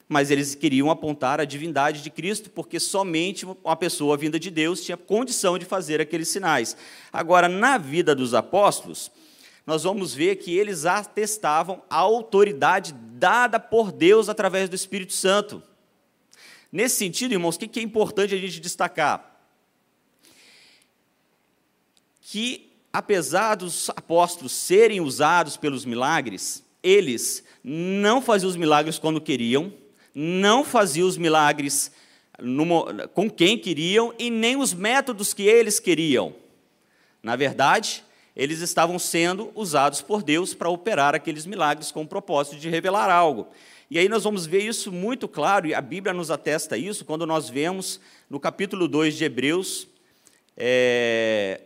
mas 0.09 0.31
eles 0.31 0.55
queriam 0.55 0.89
apontar 0.89 1.39
a 1.39 1.45
divindade 1.45 2.01
de 2.01 2.09
Cristo, 2.09 2.49
porque 2.49 2.79
somente 2.79 3.45
uma 3.45 3.75
pessoa 3.75 4.17
vinda 4.17 4.39
de 4.39 4.49
Deus 4.49 4.83
tinha 4.83 4.97
condição 4.97 5.55
de 5.55 5.65
fazer 5.65 6.01
aqueles 6.01 6.29
sinais. 6.29 6.75
Agora, 7.13 7.47
na 7.47 7.77
vida 7.77 8.15
dos 8.15 8.33
apóstolos, 8.33 9.11
nós 9.67 9.83
vamos 9.83 10.15
ver 10.15 10.37
que 10.37 10.57
eles 10.57 10.87
atestavam 10.87 11.83
a 11.87 11.97
autoridade 11.97 12.91
dada 12.91 13.59
por 13.59 13.91
Deus 13.91 14.29
através 14.29 14.67
do 14.67 14.75
Espírito 14.75 15.13
Santo. 15.13 15.61
Nesse 16.71 16.95
sentido, 16.95 17.33
irmãos, 17.33 17.55
o 17.55 17.59
que 17.59 17.79
é 17.79 17.83
importante 17.83 18.33
a 18.33 18.37
gente 18.37 18.59
destacar? 18.59 19.39
Que, 22.21 22.71
apesar 22.91 23.53
dos 23.53 23.91
apóstolos 23.91 24.53
serem 24.53 25.01
usados 25.01 25.55
pelos 25.55 25.85
milagres, 25.85 26.63
eles 26.81 27.43
não 27.63 28.23
faziam 28.23 28.49
os 28.49 28.55
milagres 28.55 28.97
quando 28.97 29.21
queriam, 29.21 29.71
não 30.13 30.63
fazia 30.63 31.05
os 31.05 31.17
milagres 31.17 31.91
com 33.13 33.29
quem 33.29 33.57
queriam 33.57 34.13
e 34.17 34.29
nem 34.29 34.55
os 34.55 34.73
métodos 34.73 35.33
que 35.33 35.43
eles 35.43 35.79
queriam. 35.79 36.33
Na 37.21 37.35
verdade, 37.35 38.03
eles 38.35 38.61
estavam 38.61 38.97
sendo 38.97 39.51
usados 39.53 40.01
por 40.01 40.23
Deus 40.23 40.53
para 40.53 40.69
operar 40.69 41.13
aqueles 41.13 41.45
milagres 41.45 41.91
com 41.91 42.03
o 42.03 42.07
propósito 42.07 42.57
de 42.57 42.69
revelar 42.69 43.09
algo. 43.09 43.47
E 43.91 43.97
aí 43.97 44.07
nós 44.07 44.23
vamos 44.23 44.45
ver 44.45 44.61
isso 44.61 44.91
muito 44.91 45.27
claro, 45.27 45.67
e 45.67 45.73
a 45.73 45.81
Bíblia 45.81 46.13
nos 46.13 46.29
atesta 46.29 46.77
isso, 46.77 47.03
quando 47.03 47.25
nós 47.25 47.49
vemos 47.49 47.99
no 48.29 48.39
capítulo 48.39 48.87
2 48.87 49.17
de 49.17 49.25
Hebreus, 49.25 49.87
é, 50.55 51.61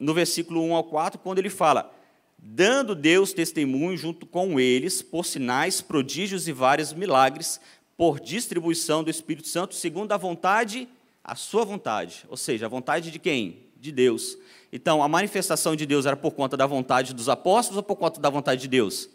no 0.00 0.12
versículo 0.12 0.60
1 0.64 0.74
ao 0.74 0.84
4, 0.84 1.20
quando 1.20 1.38
ele 1.38 1.48
fala: 1.48 1.95
dando 2.38 2.94
Deus 2.94 3.32
testemunho 3.32 3.96
junto 3.96 4.26
com 4.26 4.58
eles, 4.60 5.02
por 5.02 5.24
sinais, 5.24 5.80
prodígios 5.80 6.46
e 6.48 6.52
vários 6.52 6.92
milagres, 6.92 7.60
por 7.96 8.20
distribuição 8.20 9.02
do 9.02 9.10
Espírito 9.10 9.48
Santo, 9.48 9.74
segundo 9.74 10.12
a 10.12 10.16
vontade, 10.16 10.88
a 11.24 11.34
sua 11.34 11.64
vontade. 11.64 12.24
Ou 12.28 12.36
seja, 12.36 12.66
a 12.66 12.68
vontade 12.68 13.10
de 13.10 13.18
quem? 13.18 13.64
De 13.80 13.90
Deus. 13.90 14.38
Então, 14.72 15.02
a 15.02 15.08
manifestação 15.08 15.74
de 15.74 15.86
Deus 15.86 16.06
era 16.06 16.16
por 16.16 16.32
conta 16.32 16.56
da 16.56 16.66
vontade 16.66 17.14
dos 17.14 17.28
apóstolos 17.28 17.78
ou 17.78 17.82
por 17.82 17.96
conta 17.96 18.20
da 18.20 18.28
vontade 18.28 18.62
de 18.62 18.68
Deus? 18.68 19.08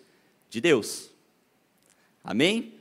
De 0.49 0.59
Deus. 0.59 1.09
Amém? 2.23 2.73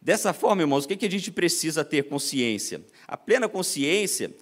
Dessa 0.00 0.32
forma, 0.32 0.62
irmãos, 0.62 0.84
o 0.84 0.88
que 0.88 1.04
a 1.04 1.10
gente 1.10 1.30
precisa 1.30 1.84
ter 1.84 2.04
consciência? 2.04 2.80
A 3.06 3.16
plena 3.16 3.48
consciência 3.48 4.34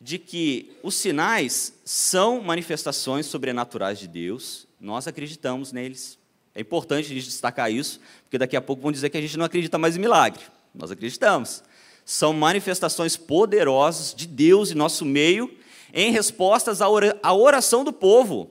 de 0.00 0.18
que 0.18 0.76
os 0.82 0.94
sinais 0.94 1.74
são 1.84 2.40
manifestações 2.40 3.26
sobrenaturais 3.26 3.98
de 3.98 4.06
Deus, 4.06 4.66
nós 4.80 5.06
acreditamos 5.06 5.72
neles. 5.72 6.18
É 6.54 6.60
importante 6.60 7.06
a 7.06 7.14
gente 7.14 7.26
destacar 7.26 7.70
isso, 7.70 8.00
porque 8.24 8.38
daqui 8.38 8.56
a 8.56 8.62
pouco 8.62 8.82
vão 8.82 8.92
dizer 8.92 9.10
que 9.10 9.16
a 9.16 9.20
gente 9.20 9.36
não 9.36 9.44
acredita 9.44 9.78
mais 9.78 9.96
em 9.96 10.00
milagre. 10.00 10.42
Nós 10.74 10.90
acreditamos. 10.90 11.62
São 12.04 12.32
manifestações 12.32 13.16
poderosas 13.16 14.14
de 14.14 14.26
Deus 14.26 14.70
em 14.70 14.74
nosso 14.74 15.04
meio, 15.04 15.54
em 15.92 16.12
respostas 16.12 16.80
à 16.80 17.32
oração 17.34 17.84
do 17.84 17.92
povo. 17.92 18.50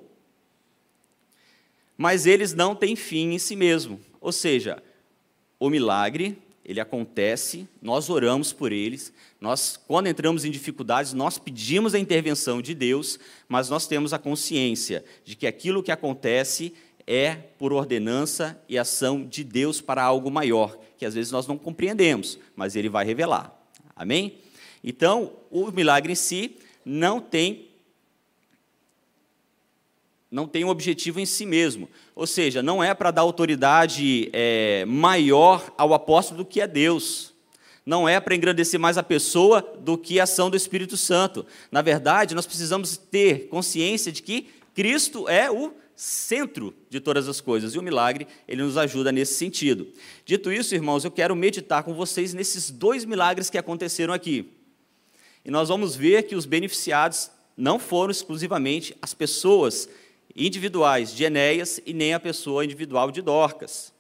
Mas 1.98 2.26
eles 2.26 2.54
não 2.54 2.76
têm 2.76 2.96
fim 2.96 3.34
em 3.34 3.40
si 3.40 3.56
mesmo. 3.56 4.00
Ou 4.20 4.32
seja, 4.32 4.84
o 5.60 5.70
milagre 5.70 6.38
ele 6.66 6.80
acontece, 6.80 7.68
nós 7.80 8.10
oramos 8.10 8.52
por 8.52 8.72
eles, 8.72 9.14
nós, 9.40 9.80
quando 9.88 10.08
entramos 10.08 10.44
em 10.44 10.50
dificuldades, 10.50 11.14
nós 11.14 11.38
pedimos 11.38 11.94
a 11.94 12.00
intervenção 12.00 12.60
de 12.60 12.74
Deus, 12.74 13.20
mas 13.48 13.70
nós 13.70 13.86
temos 13.86 14.14
a 14.14 14.20
consciência 14.20 15.06
de 15.24 15.36
que 15.36 15.46
aquilo 15.46 15.84
que 15.84 15.92
acontece 15.92 16.74
é 17.06 17.36
por 17.36 17.72
ordenança 17.72 18.60
e 18.68 18.80
ação 18.80 19.24
de 19.24 19.44
Deus 19.44 19.80
para 19.80 20.04
algo 20.04 20.32
maior, 20.32 20.76
que 20.98 21.06
às 21.06 21.14
vezes 21.14 21.32
nós 21.32 21.46
não 21.46 21.56
compreendemos, 21.56 22.40
mas 22.56 22.76
Ele 22.76 22.90
vai 22.90 23.06
revelar. 23.06 23.56
Amém? 23.96 24.40
Então, 24.84 25.34
o 25.52 25.72
milagre 25.72 26.14
em 26.14 26.16
si 26.16 26.58
não 26.84 27.22
tem 27.22 27.70
não 30.36 30.46
tem 30.46 30.66
um 30.66 30.68
objetivo 30.68 31.18
em 31.18 31.26
si 31.26 31.46
mesmo. 31.46 31.88
Ou 32.14 32.28
seja, 32.28 32.62
não 32.62 32.84
é 32.84 32.94
para 32.94 33.10
dar 33.10 33.22
autoridade 33.22 34.30
é, 34.34 34.84
maior 34.84 35.74
ao 35.78 35.94
apóstolo 35.94 36.40
do 36.40 36.46
que 36.46 36.60
a 36.60 36.66
Deus. 36.66 37.34
Não 37.86 38.08
é 38.10 38.20
para 38.20 38.36
engrandecer 38.36 38.78
mais 38.78 38.98
a 38.98 39.04
pessoa 39.04 39.62
do 39.80 39.98
que 39.98 40.20
a 40.20 40.24
ação 40.24 40.50
do 40.50 40.58
Espírito 40.58 40.98
Santo. 40.98 41.46
Na 41.72 41.82
verdade, 41.82 42.36
nós 42.36 42.46
precisamos 42.46 42.98
ter 42.98 43.48
consciência 43.48 44.12
de 44.12 44.22
que 44.22 44.48
Cristo 44.74 45.30
é 45.30 45.50
o 45.50 45.72
centro 45.96 46.76
de 46.90 47.00
todas 47.00 47.30
as 47.30 47.40
coisas 47.40 47.74
e 47.74 47.80
o 47.80 47.82
milagre 47.82 48.28
ele 48.46 48.62
nos 48.62 48.78
ajuda 48.78 49.14
nesse 49.14 49.36
sentido. 49.36 49.88
Dito 50.26 50.52
isso, 50.52 50.76
irmãos, 50.76 51.06
eu 51.06 51.12
quero 51.12 51.34
meditar 51.34 51.82
com 51.82 51.94
vocês 51.94 52.34
nesses 52.34 52.70
dois 52.70 53.06
milagres 53.06 53.50
que 53.50 53.58
aconteceram 53.58 54.14
aqui. 54.14 54.52
E 55.46 55.50
nós 55.50 55.70
vamos 55.70 55.96
ver 55.96 56.24
que 56.24 56.36
os 56.36 56.46
beneficiados 56.46 57.32
não 57.56 57.80
foram 57.80 58.12
exclusivamente 58.12 58.94
as 59.02 59.14
pessoas 59.14 59.88
individuais 60.36 61.14
de 61.14 61.24
Enéas 61.24 61.80
e 61.86 61.94
nem 61.94 62.14
a 62.14 62.20
pessoa 62.20 62.66
individual 62.66 63.12
de 63.12 63.22
Dorcas. 63.22 63.94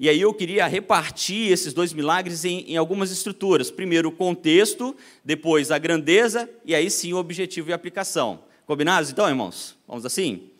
E 0.00 0.08
aí 0.08 0.20
eu 0.20 0.32
queria 0.32 0.66
repartir 0.66 1.50
esses 1.50 1.72
dois 1.72 1.92
milagres 1.92 2.44
em, 2.44 2.60
em, 2.60 2.76
algumas 2.76 3.10
estruturas. 3.10 3.70
Primeiro 3.70 4.08
o 4.08 4.12
contexto, 4.12 4.96
depois 5.24 5.72
a 5.72 5.78
grandeza 5.78 6.48
e 6.64 6.74
aí 6.74 6.88
sim 6.88 7.12
o 7.12 7.16
objetivo 7.16 7.70
e 7.70 7.72
a 7.72 7.76
aplicação. 7.76 8.40
Combinados 8.64 9.10
então, 9.10 9.28
irmãos? 9.28 9.76
Vamos 9.88 10.06
assim? 10.06 10.50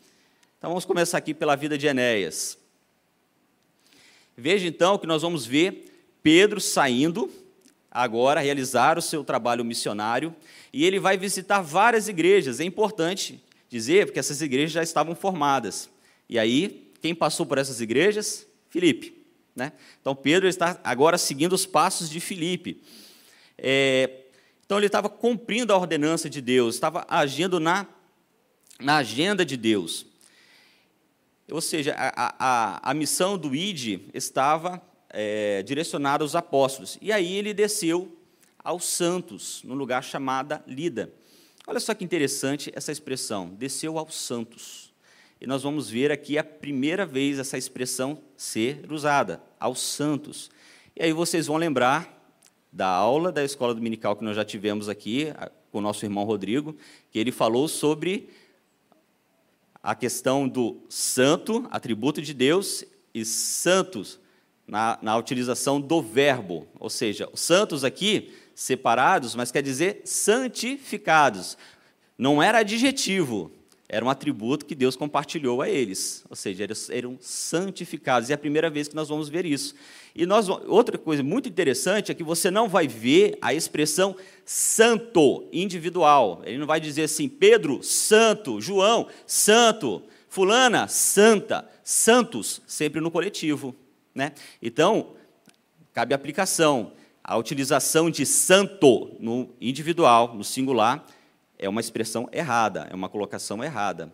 Então 0.57 0.69
vamos 0.71 0.83
começar 0.83 1.17
aqui 1.17 1.33
pela 1.33 1.55
vida 1.55 1.77
de 1.77 1.87
Enéas. 1.87 2.57
Veja 4.35 4.67
então 4.67 4.97
que 4.97 5.07
nós 5.07 5.21
vamos 5.21 5.45
ver 5.45 5.85
Pedro 6.21 6.59
saindo 6.59 7.31
agora 7.89 8.41
realizar 8.41 8.97
o 8.97 9.01
seu 9.01 9.23
trabalho 9.23 9.63
missionário 9.63 10.35
e 10.71 10.85
ele 10.85 10.99
vai 10.99 11.17
visitar 11.17 11.61
várias 11.61 12.09
igrejas. 12.09 12.59
É 12.59 12.65
importante 12.65 13.41
dizer, 13.69 14.07
porque 14.07 14.19
essas 14.19 14.41
igrejas 14.41 14.71
já 14.71 14.83
estavam 14.83 15.15
formadas. 15.15 15.89
E 16.27 16.37
aí, 16.39 16.91
quem 17.01 17.13
passou 17.13 17.45
por 17.45 17.57
essas 17.57 17.79
igrejas? 17.79 18.45
Filipe. 18.69 19.13
Né? 19.55 19.71
Então, 20.01 20.15
Pedro 20.15 20.47
está 20.47 20.79
agora 20.83 21.17
seguindo 21.17 21.53
os 21.53 21.65
passos 21.65 22.09
de 22.09 22.19
Filipe. 22.19 22.81
É, 23.57 24.09
então, 24.65 24.77
ele 24.77 24.87
estava 24.87 25.09
cumprindo 25.09 25.73
a 25.73 25.77
ordenança 25.77 26.29
de 26.29 26.41
Deus, 26.41 26.75
estava 26.75 27.05
agindo 27.07 27.59
na, 27.59 27.87
na 28.79 28.97
agenda 28.97 29.45
de 29.45 29.55
Deus. 29.55 30.05
Ou 31.51 31.61
seja, 31.61 31.95
a, 31.97 32.35
a, 32.39 32.91
a 32.91 32.93
missão 32.93 33.37
do 33.37 33.55
ID 33.55 34.01
estava 34.13 34.81
é, 35.09 35.63
direcionada 35.63 36.23
aos 36.23 36.35
apóstolos. 36.35 36.97
E 37.01 37.11
aí 37.11 37.35
ele 37.35 37.53
desceu 37.53 38.15
aos 38.63 38.85
santos, 38.85 39.61
num 39.63 39.73
lugar 39.73 40.03
chamado 40.03 40.61
Lida. 40.67 41.11
Olha 41.69 41.79
só 41.79 41.93
que 41.93 42.03
interessante 42.03 42.71
essa 42.73 42.91
expressão, 42.91 43.49
desceu 43.49 43.99
aos 43.99 44.15
santos. 44.15 44.91
E 45.39 45.45
nós 45.45 45.61
vamos 45.61 45.87
ver 45.87 46.11
aqui 46.11 46.35
a 46.35 46.43
primeira 46.43 47.05
vez 47.05 47.37
essa 47.37 47.59
expressão 47.59 48.23
ser 48.35 48.91
usada, 48.91 49.39
aos 49.59 49.79
santos. 49.79 50.49
E 50.95 51.03
aí 51.03 51.13
vocês 51.13 51.45
vão 51.45 51.57
lembrar 51.57 52.33
da 52.73 52.87
aula 52.87 53.31
da 53.31 53.43
escola 53.43 53.75
dominical 53.75 54.15
que 54.15 54.23
nós 54.23 54.35
já 54.35 54.43
tivemos 54.43 54.89
aqui 54.89 55.27
com 55.71 55.77
o 55.77 55.81
nosso 55.81 56.03
irmão 56.03 56.23
Rodrigo, 56.23 56.75
que 57.11 57.19
ele 57.19 57.31
falou 57.31 57.67
sobre 57.67 58.31
a 59.83 59.93
questão 59.93 60.49
do 60.49 60.81
santo, 60.89 61.67
atributo 61.69 62.19
de 62.19 62.33
Deus, 62.33 62.83
e 63.13 63.23
santos 63.23 64.19
na, 64.65 64.97
na 65.03 65.15
utilização 65.15 65.79
do 65.79 66.01
verbo. 66.01 66.67
Ou 66.79 66.89
seja, 66.89 67.29
os 67.31 67.41
santos 67.41 67.83
aqui 67.83 68.33
separados, 68.59 69.35
mas 69.35 69.53
quer 69.53 69.63
dizer 69.63 70.01
santificados. 70.03 71.57
Não 72.17 72.43
era 72.43 72.57
adjetivo, 72.57 73.49
era 73.87 74.03
um 74.03 74.09
atributo 74.09 74.65
que 74.65 74.75
Deus 74.75 74.97
compartilhou 74.97 75.61
a 75.61 75.69
eles, 75.69 76.25
ou 76.29 76.35
seja, 76.35 76.65
eles 76.65 76.89
eram 76.89 77.17
santificados. 77.21 78.27
E 78.27 78.33
é 78.33 78.35
a 78.35 78.37
primeira 78.37 78.69
vez 78.69 78.89
que 78.89 78.95
nós 78.97 79.07
vamos 79.07 79.29
ver 79.29 79.45
isso. 79.45 79.73
E 80.13 80.25
nós, 80.25 80.49
outra 80.49 80.97
coisa 80.97 81.23
muito 81.23 81.47
interessante 81.47 82.11
é 82.11 82.13
que 82.13 82.21
você 82.21 82.51
não 82.51 82.67
vai 82.67 82.85
ver 82.85 83.37
a 83.41 83.53
expressão 83.53 84.13
santo 84.43 85.47
individual. 85.53 86.41
Ele 86.43 86.57
não 86.57 86.67
vai 86.67 86.81
dizer 86.81 87.03
assim, 87.03 87.29
Pedro, 87.29 87.81
santo, 87.81 88.59
João, 88.59 89.07
santo, 89.25 90.03
fulana, 90.27 90.85
santa, 90.89 91.65
santos, 91.81 92.61
sempre 92.67 92.99
no 92.99 93.09
coletivo. 93.09 93.73
Né? 94.13 94.33
Então, 94.61 95.13
cabe 95.93 96.13
aplicação. 96.13 96.91
A 97.29 97.37
utilização 97.37 98.09
de 98.09 98.25
santo 98.25 99.15
no 99.19 99.51
individual, 99.61 100.33
no 100.33 100.43
singular, 100.43 101.05
é 101.59 101.69
uma 101.69 101.79
expressão 101.79 102.27
errada, 102.33 102.87
é 102.89 102.95
uma 102.95 103.07
colocação 103.07 103.63
errada. 103.63 104.11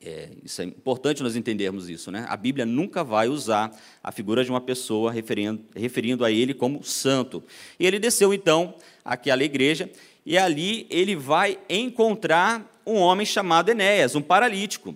É, 0.00 0.28
isso 0.44 0.62
é 0.62 0.66
importante 0.66 1.20
nós 1.20 1.34
entendermos 1.34 1.88
isso. 1.88 2.12
Né? 2.12 2.24
A 2.28 2.36
Bíblia 2.36 2.64
nunca 2.64 3.02
vai 3.02 3.26
usar 3.26 3.76
a 4.04 4.12
figura 4.12 4.44
de 4.44 4.50
uma 4.50 4.60
pessoa 4.60 5.10
referindo, 5.10 5.64
referindo 5.74 6.24
a 6.24 6.30
ele 6.30 6.54
como 6.54 6.84
santo. 6.84 7.42
E 7.76 7.84
ele 7.84 7.98
desceu, 7.98 8.32
então, 8.32 8.76
àquela 9.04 9.42
igreja, 9.42 9.90
e 10.24 10.38
ali 10.38 10.86
ele 10.88 11.16
vai 11.16 11.58
encontrar 11.68 12.72
um 12.86 12.98
homem 12.98 13.26
chamado 13.26 13.68
Enéas, 13.68 14.14
um 14.14 14.22
paralítico. 14.22 14.94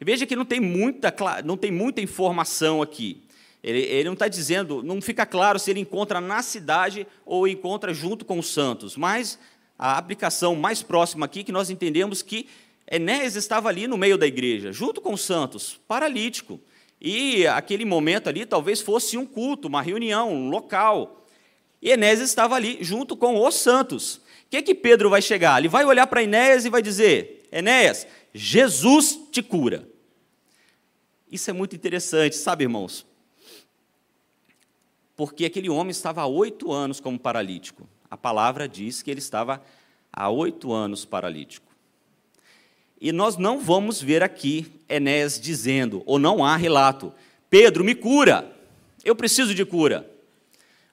Veja 0.00 0.24
que 0.24 0.36
não 0.36 0.44
tem 0.44 0.60
muita, 0.60 1.12
não 1.44 1.56
tem 1.56 1.72
muita 1.72 2.00
informação 2.00 2.80
aqui. 2.80 3.25
Ele, 3.66 3.80
ele 3.80 4.04
não 4.04 4.12
está 4.12 4.28
dizendo, 4.28 4.80
não 4.80 5.02
fica 5.02 5.26
claro 5.26 5.58
se 5.58 5.72
ele 5.72 5.80
encontra 5.80 6.20
na 6.20 6.40
cidade 6.40 7.04
ou 7.24 7.48
encontra 7.48 7.92
junto 7.92 8.24
com 8.24 8.38
os 8.38 8.52
santos, 8.52 8.96
mas 8.96 9.40
a 9.76 9.98
aplicação 9.98 10.54
mais 10.54 10.84
próxima 10.84 11.26
aqui 11.26 11.42
que 11.42 11.50
nós 11.50 11.68
entendemos 11.68 12.22
que 12.22 12.48
Enéas 12.88 13.34
estava 13.34 13.68
ali 13.68 13.88
no 13.88 13.98
meio 13.98 14.16
da 14.16 14.24
igreja, 14.24 14.70
junto 14.70 15.00
com 15.00 15.12
os 15.12 15.20
santos, 15.20 15.80
paralítico. 15.88 16.60
E 17.00 17.44
aquele 17.48 17.84
momento 17.84 18.28
ali 18.28 18.46
talvez 18.46 18.80
fosse 18.80 19.18
um 19.18 19.26
culto, 19.26 19.66
uma 19.66 19.82
reunião, 19.82 20.32
um 20.32 20.48
local. 20.48 21.26
E 21.82 21.90
Enéas 21.90 22.20
estava 22.20 22.54
ali 22.54 22.78
junto 22.82 23.16
com 23.16 23.44
os 23.44 23.56
santos. 23.56 24.18
O 24.18 24.20
que, 24.48 24.62
que 24.62 24.76
Pedro 24.76 25.10
vai 25.10 25.20
chegar? 25.20 25.58
Ele 25.58 25.66
vai 25.68 25.84
olhar 25.84 26.06
para 26.06 26.22
Enéas 26.22 26.64
e 26.64 26.70
vai 26.70 26.80
dizer: 26.80 27.48
Enéas, 27.50 28.06
Jesus 28.32 29.18
te 29.32 29.42
cura. 29.42 29.88
Isso 31.28 31.50
é 31.50 31.52
muito 31.52 31.74
interessante, 31.74 32.36
sabe, 32.36 32.62
irmãos? 32.62 33.04
Porque 35.16 35.46
aquele 35.46 35.70
homem 35.70 35.90
estava 35.90 36.20
há 36.20 36.26
oito 36.26 36.70
anos 36.70 37.00
como 37.00 37.18
paralítico. 37.18 37.88
A 38.10 38.16
palavra 38.16 38.68
diz 38.68 39.02
que 39.02 39.10
ele 39.10 39.18
estava 39.18 39.62
há 40.12 40.28
oito 40.28 40.72
anos 40.72 41.04
paralítico. 41.04 41.66
E 43.00 43.12
nós 43.12 43.36
não 43.36 43.58
vamos 43.58 44.00
ver 44.00 44.22
aqui 44.22 44.72
Enéas 44.88 45.40
dizendo, 45.40 46.02
ou 46.06 46.18
não 46.18 46.44
há 46.44 46.56
relato, 46.56 47.12
Pedro, 47.50 47.84
me 47.84 47.94
cura, 47.94 48.50
eu 49.04 49.14
preciso 49.14 49.54
de 49.54 49.64
cura. 49.64 50.10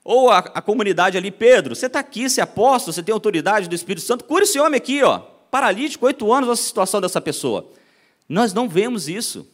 Ou 0.02 0.30
a, 0.30 0.38
a 0.38 0.60
comunidade 0.60 1.16
ali, 1.16 1.30
Pedro, 1.30 1.74
você 1.74 1.86
está 1.86 2.00
aqui, 2.00 2.28
você 2.28 2.40
é 2.40 2.44
apóstolo, 2.44 2.92
você 2.92 3.02
tem 3.02 3.12
autoridade 3.12 3.68
do 3.68 3.74
Espírito 3.74 4.04
Santo, 4.04 4.24
cura 4.24 4.44
esse 4.44 4.58
homem 4.60 4.76
aqui, 4.76 5.02
ó, 5.02 5.18
paralítico, 5.50 6.04
oito 6.04 6.30
anos, 6.32 6.50
a 6.50 6.56
situação 6.56 7.00
dessa 7.00 7.20
pessoa. 7.20 7.70
Nós 8.28 8.52
não 8.52 8.68
vemos 8.68 9.08
isso. 9.08 9.48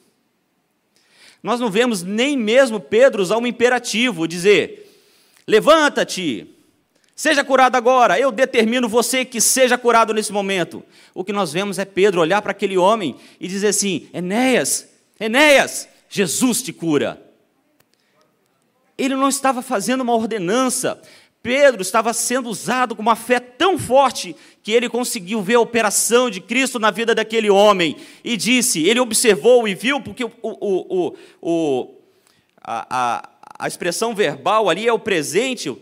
Nós 1.43 1.59
não 1.59 1.71
vemos 1.71 2.03
nem 2.03 2.37
mesmo 2.37 2.81
Pedro 2.81 3.23
usar 3.23 3.39
um 3.39 3.47
imperativo, 3.47 4.29
dizer: 4.29 4.91
levanta-te, 5.47 6.47
seja 7.15 7.43
curado 7.43 7.77
agora, 7.77 8.19
eu 8.19 8.31
determino 8.31 8.89
você 8.89 9.25
que 9.25 9.41
seja 9.41 9.79
curado 9.79 10.13
nesse 10.13 10.33
momento. 10.33 10.83
O 11.15 11.25
que 11.25 11.33
nós 11.33 11.53
vemos 11.53 11.79
é 11.79 11.85
Pedro 11.85 12.21
olhar 12.21 12.43
para 12.43 12.53
aquele 12.53 12.77
homem 12.77 13.17
e 13.41 13.49
dizer 13.49 13.69
assim: 13.69 14.09
Enéas, 14.13 14.89
Enéas, 15.19 15.89
Jesus 16.09 16.63
te 16.63 16.73
cura. 16.73 17.23
Ele 18.99 19.15
não 19.15 19.29
estava 19.29 19.63
fazendo 19.63 20.03
uma 20.03 20.15
ordenança. 20.15 21.01
Pedro 21.43 21.81
estava 21.81 22.13
sendo 22.13 22.51
usado 22.51 22.95
com 22.95 23.01
uma 23.01 23.17
fé 23.17 23.41
tão 23.41 23.79
forte 23.79 24.37
que 24.63 24.73
ele 24.73 24.89
conseguiu 24.89 25.43
ver 25.43 25.55
a 25.55 25.61
operação 25.61 26.29
de 26.29 26.41
Cristo 26.41 26.79
na 26.79 26.91
vida 26.91 27.15
daquele 27.15 27.49
homem 27.49 27.97
e 28.23 28.37
disse: 28.37 28.83
ele 28.87 29.01
observou 29.01 29.67
e 29.67 29.75
viu, 29.75 30.01
porque 30.01 30.25
o, 30.25 30.33
o, 30.43 31.17
o, 31.41 31.95
a, 32.61 32.87
a, 32.91 33.31
a 33.59 33.69
expressão 33.69 34.15
verbal 34.15 34.69
ali 34.69 34.87
é 34.87 34.93
o 34.93 34.99
presente, 34.99 35.75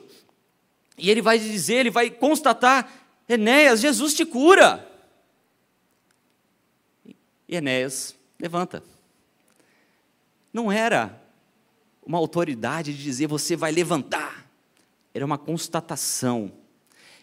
e 0.97 1.11
ele 1.11 1.23
vai 1.23 1.38
dizer, 1.38 1.75
ele 1.75 1.90
vai 1.90 2.11
constatar: 2.11 2.90
Enéas, 3.28 3.80
Jesus 3.80 4.14
te 4.14 4.25
cura. 4.25 4.87
E 7.49 7.56
Enéas 7.56 8.14
levanta. 8.38 8.82
Não 10.52 10.70
era 10.70 11.20
uma 12.04 12.18
autoridade 12.18 12.94
de 12.94 13.02
dizer 13.02 13.26
você 13.26 13.54
vai 13.54 13.70
levantar. 13.70 14.47
Era 15.14 15.25
uma 15.25 15.38
constatação. 15.38 16.52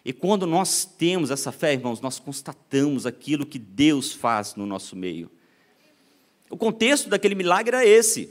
E 0.06 0.12
quando 0.12 0.46
nós 0.46 0.84
temos 0.84 1.32
essa 1.32 1.50
fé, 1.50 1.72
irmãos, 1.72 2.00
nós 2.00 2.20
constatamos 2.20 3.06
aquilo 3.06 3.44
que 3.44 3.58
Deus 3.58 4.12
faz 4.12 4.54
no 4.54 4.64
nosso 4.64 4.94
meio. 4.94 5.28
O 6.48 6.56
contexto 6.56 7.08
daquele 7.08 7.34
milagre 7.34 7.74
era 7.74 7.84
esse: 7.84 8.30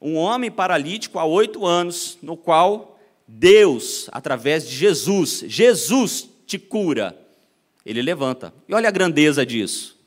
um 0.00 0.14
homem 0.14 0.50
paralítico 0.50 1.18
há 1.18 1.26
oito 1.26 1.66
anos, 1.66 2.16
no 2.22 2.34
qual 2.34 2.98
Deus, 3.28 4.08
através 4.10 4.66
de 4.66 4.74
Jesus, 4.74 5.44
Jesus 5.48 6.30
te 6.46 6.58
cura, 6.58 7.14
ele 7.84 8.00
levanta. 8.00 8.54
E 8.66 8.72
olha 8.72 8.88
a 8.88 8.90
grandeza 8.90 9.44
disso. 9.44 9.98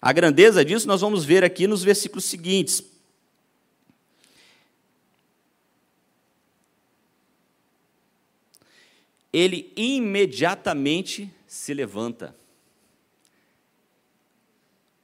A 0.00 0.14
grandeza 0.14 0.64
disso 0.64 0.88
nós 0.88 1.02
vamos 1.02 1.26
ver 1.26 1.44
aqui 1.44 1.66
nos 1.66 1.82
versículos 1.82 2.24
seguintes. 2.24 2.82
Ele 9.32 9.72
imediatamente 9.76 11.32
se 11.46 11.72
levanta. 11.72 12.34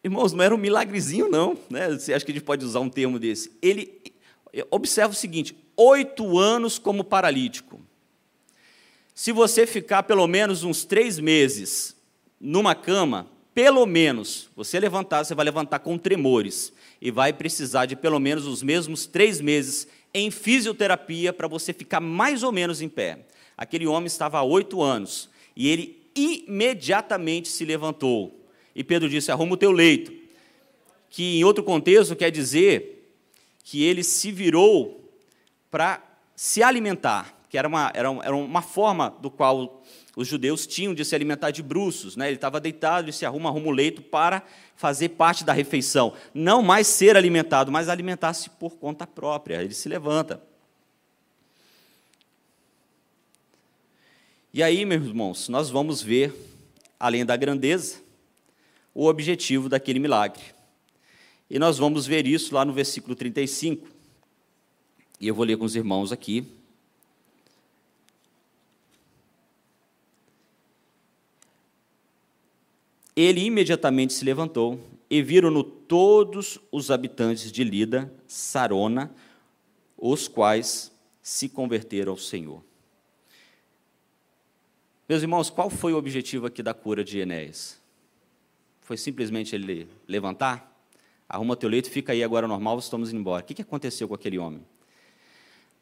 Irmãos, 0.03 0.33
não 0.33 0.45
era 0.45 0.55
um 0.55 0.59
milagrezinho, 0.59 1.29
não. 1.29 1.59
Né? 1.69 1.91
Você 1.91 2.15
acha 2.15 2.25
que 2.25 2.31
a 2.31 2.35
gente 2.35 2.45
pode 2.45 2.65
usar 2.65 2.81
um 2.81 2.89
termo 2.89 3.19
desse? 3.19 3.51
Ele, 3.61 4.01
observa 4.71 5.13
o 5.13 5.17
seguinte: 5.17 5.57
oito 5.77 6.39
anos 6.39 6.79
como 6.79 7.05
paralítico. 7.05 7.81
Se 9.15 9.33
você 9.33 9.67
ficar 9.67 10.03
pelo 10.03 10.27
menos 10.27 10.63
uns 10.63 10.85
três 10.85 11.19
meses 11.19 11.97
numa 12.41 12.75
cama, 12.75 13.27
pelo 13.55 13.87
menos, 13.87 14.51
você 14.55 14.79
levantar, 14.79 15.25
você 15.25 15.35
vai 15.35 15.47
levantar 15.47 15.79
com 15.79 15.97
tremores 15.97 16.73
e 17.01 17.11
vai 17.11 17.33
precisar 17.33 17.87
de 17.87 17.97
pelo 17.97 18.21
menos 18.21 18.47
os 18.47 18.63
mesmos 18.63 19.07
três 19.07 19.41
meses 19.41 19.89
em 20.13 20.31
fisioterapia 20.31 21.33
para 21.33 21.49
você 21.49 21.73
ficar 21.73 22.01
mais 22.01 22.43
ou 22.43 22.53
menos 22.53 22.83
em 22.83 22.89
pé. 22.89 23.27
Aquele 23.57 23.87
homem 23.87 24.07
estava 24.07 24.39
há 24.39 24.43
oito 24.43 24.83
anos 24.83 25.31
e 25.55 25.69
ele 25.69 26.07
imediatamente 26.15 27.49
se 27.49 27.65
levantou. 27.65 28.47
E 28.75 28.85
Pedro 28.85 29.09
disse: 29.09 29.33
Arruma 29.33 29.55
o 29.55 29.57
teu 29.57 29.73
leito. 29.73 30.13
Que 31.09 31.39
em 31.39 31.45
outro 31.45 31.65
contexto 31.65 32.15
quer 32.15 32.31
dizer 32.31 33.15
que 33.65 33.83
ele 33.83 34.05
se 34.05 34.31
virou 34.31 35.11
para 35.71 36.03
se 36.35 36.63
alimentar, 36.63 37.35
que 37.49 37.57
era 37.57 37.67
uma, 37.67 37.91
era, 37.95 38.09
era 38.23 38.37
uma 38.37 38.63
forma 38.63 39.11
do 39.21 39.31
qual 39.31 39.83
os 40.15 40.29
judeus 40.29 40.67
tinham 40.67 40.95
de 40.95 41.05
se 41.05 41.15
alimentar 41.15 41.51
de 41.51 41.63
bruços. 41.63 42.17
Né? 42.17 42.29
Ele 42.29 42.37
estava 42.37 42.61
deitado 42.61 43.09
e 43.09 43.13
se 43.13 43.25
arruma, 43.25 43.49
arruma 43.49 43.69
o 43.69 43.71
leito 43.71 44.03
para 44.03 44.43
fazer 44.75 45.11
parte 45.11 45.45
da 45.45 45.53
refeição. 45.53 46.13
Não 46.35 46.63
mais 46.63 46.87
ser 46.87 47.17
alimentado, 47.17 47.73
mas 47.73 47.89
alimentar-se 47.89 48.51
por 48.51 48.77
conta 48.77 49.07
própria. 49.07 49.63
Ele 49.63 49.75
se 49.75 49.89
levanta. 49.89 50.43
E 54.57 54.63
aí, 54.63 54.87
meus 54.87 55.05
irmãos, 55.05 55.51
nós 55.51 55.69
vamos 55.69 56.01
ver, 56.01 56.35
além 56.99 57.27
da 57.27 57.37
grandeza, 57.37 58.01
o 58.95 59.05
objetivo 59.05 59.69
daquele 59.69 59.99
milagre. 59.99 60.43
E 61.51 61.59
nós 61.59 61.77
vamos 61.77 62.07
ver 62.07 62.27
isso 62.27 62.55
lá 62.55 62.65
no 62.65 62.73
versículo 62.73 63.15
35. 63.15 63.87
E 65.21 65.29
eu 65.29 65.35
vou 65.35 65.45
ler 65.45 65.59
com 65.59 65.67
os 65.67 65.77
irmãos 65.77 66.11
aqui. 66.11 66.47
Ele 73.15 73.43
imediatamente 73.43 74.15
se 74.15 74.25
levantou 74.25 74.81
e 75.11 75.21
viram-no 75.21 75.63
todos 75.63 76.59
os 76.73 76.91
habitantes 76.91 77.53
de 77.53 77.63
Lida, 77.63 78.11
Sarona, 78.27 79.15
os 79.99 80.27
quais 80.27 80.91
se 81.21 81.47
converteram 81.47 82.13
ao 82.13 82.19
Senhor. 82.19 82.66
Meus 85.09 85.23
irmãos, 85.23 85.49
qual 85.49 85.71
foi 85.71 85.93
o 85.93 85.97
objetivo 85.97 86.47
aqui 86.47 86.65
da 86.65 86.75
cura 86.75 87.05
de 87.05 87.21
Enéas? 87.21 87.81
Foi 88.81 88.97
simplesmente 88.97 89.55
ele 89.55 89.89
levantar? 90.09 90.77
Arruma 91.29 91.55
teu 91.55 91.69
leito, 91.69 91.89
fica 91.89 92.13
aí 92.13 92.25
agora 92.25 92.49
normal, 92.49 92.77
estamos 92.81 93.11
indo 93.11 93.21
embora. 93.21 93.45
O 93.45 93.47
que 93.47 93.63
aconteceu 93.63 94.09
com 94.09 94.15
aquele 94.15 94.37
homem? 94.37 94.67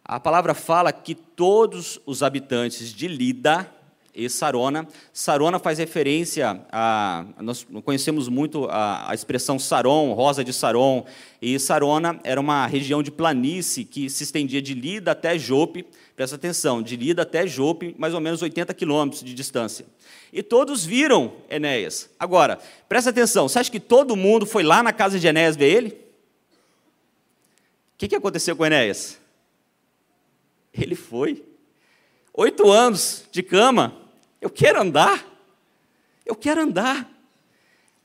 A 0.04 0.20
palavra 0.20 0.52
fala 0.52 0.92
que 0.92 1.14
todos 1.14 1.98
os 2.04 2.22
habitantes 2.22 2.92
de 2.92 3.08
Lida, 3.08 3.73
e 4.14 4.29
Sarona. 4.31 4.87
Sarona 5.12 5.59
faz 5.59 5.79
referência 5.79 6.64
a. 6.70 7.24
Nós 7.40 7.66
conhecemos 7.85 8.29
muito 8.29 8.66
a, 8.66 9.11
a, 9.11 9.14
expressão 9.14 9.59
Saron, 9.59 10.12
rosa 10.12 10.44
de 10.44 10.53
Saron. 10.53 11.05
E 11.42 11.59
Sarona 11.59 12.20
era 12.22 12.40
uma 12.40 12.66
região 12.66 13.03
de 13.03 13.11
planície 13.11 13.85
que 13.85 14.09
se 14.09 14.22
estendia 14.22 14.62
de 14.62 14.72
Lida 14.72 15.11
até 15.11 15.38
Jope. 15.38 15.85
Presta 16.14 16.37
atenção, 16.37 16.81
de 16.81 16.96
Lida 16.96 17.22
até 17.22 17.46
Jope, 17.46 17.94
mais 17.98 18.14
ou 18.14 18.20
menos 18.20 18.40
80 18.40 18.72
quilômetros 18.74 19.22
de 19.22 19.35
distância. 19.35 19.85
E 20.33 20.42
todos 20.42 20.85
viram 20.85 21.33
Enéas. 21.50 22.09
Agora, 22.18 22.59
presta 22.88 23.11
atenção, 23.11 23.48
você 23.48 23.59
acha 23.59 23.70
que 23.70 23.81
todo 23.81 24.14
mundo 24.14 24.46
foi 24.46 24.62
lá 24.62 24.83
na 24.83 24.92
casa 24.92 25.18
de 25.18 25.27
Enéas 25.27 25.57
ver 25.57 25.72
ele? 25.72 25.88
O 27.94 27.98
que, 27.98 28.09
que 28.09 28.16
aconteceu 28.16 28.57
com 28.57 28.64
Enéas? 28.64 29.18
Ele 30.72 30.94
foi. 30.94 31.44
Oito 32.33 32.68
anos 32.68 33.24
de 33.31 33.44
cama, 33.44 34.03
eu 34.44 34.50
quero 34.50 34.78
andar. 34.78 35.26
Eu 36.26 36.37
quero 36.37 36.61
andar. 36.61 37.11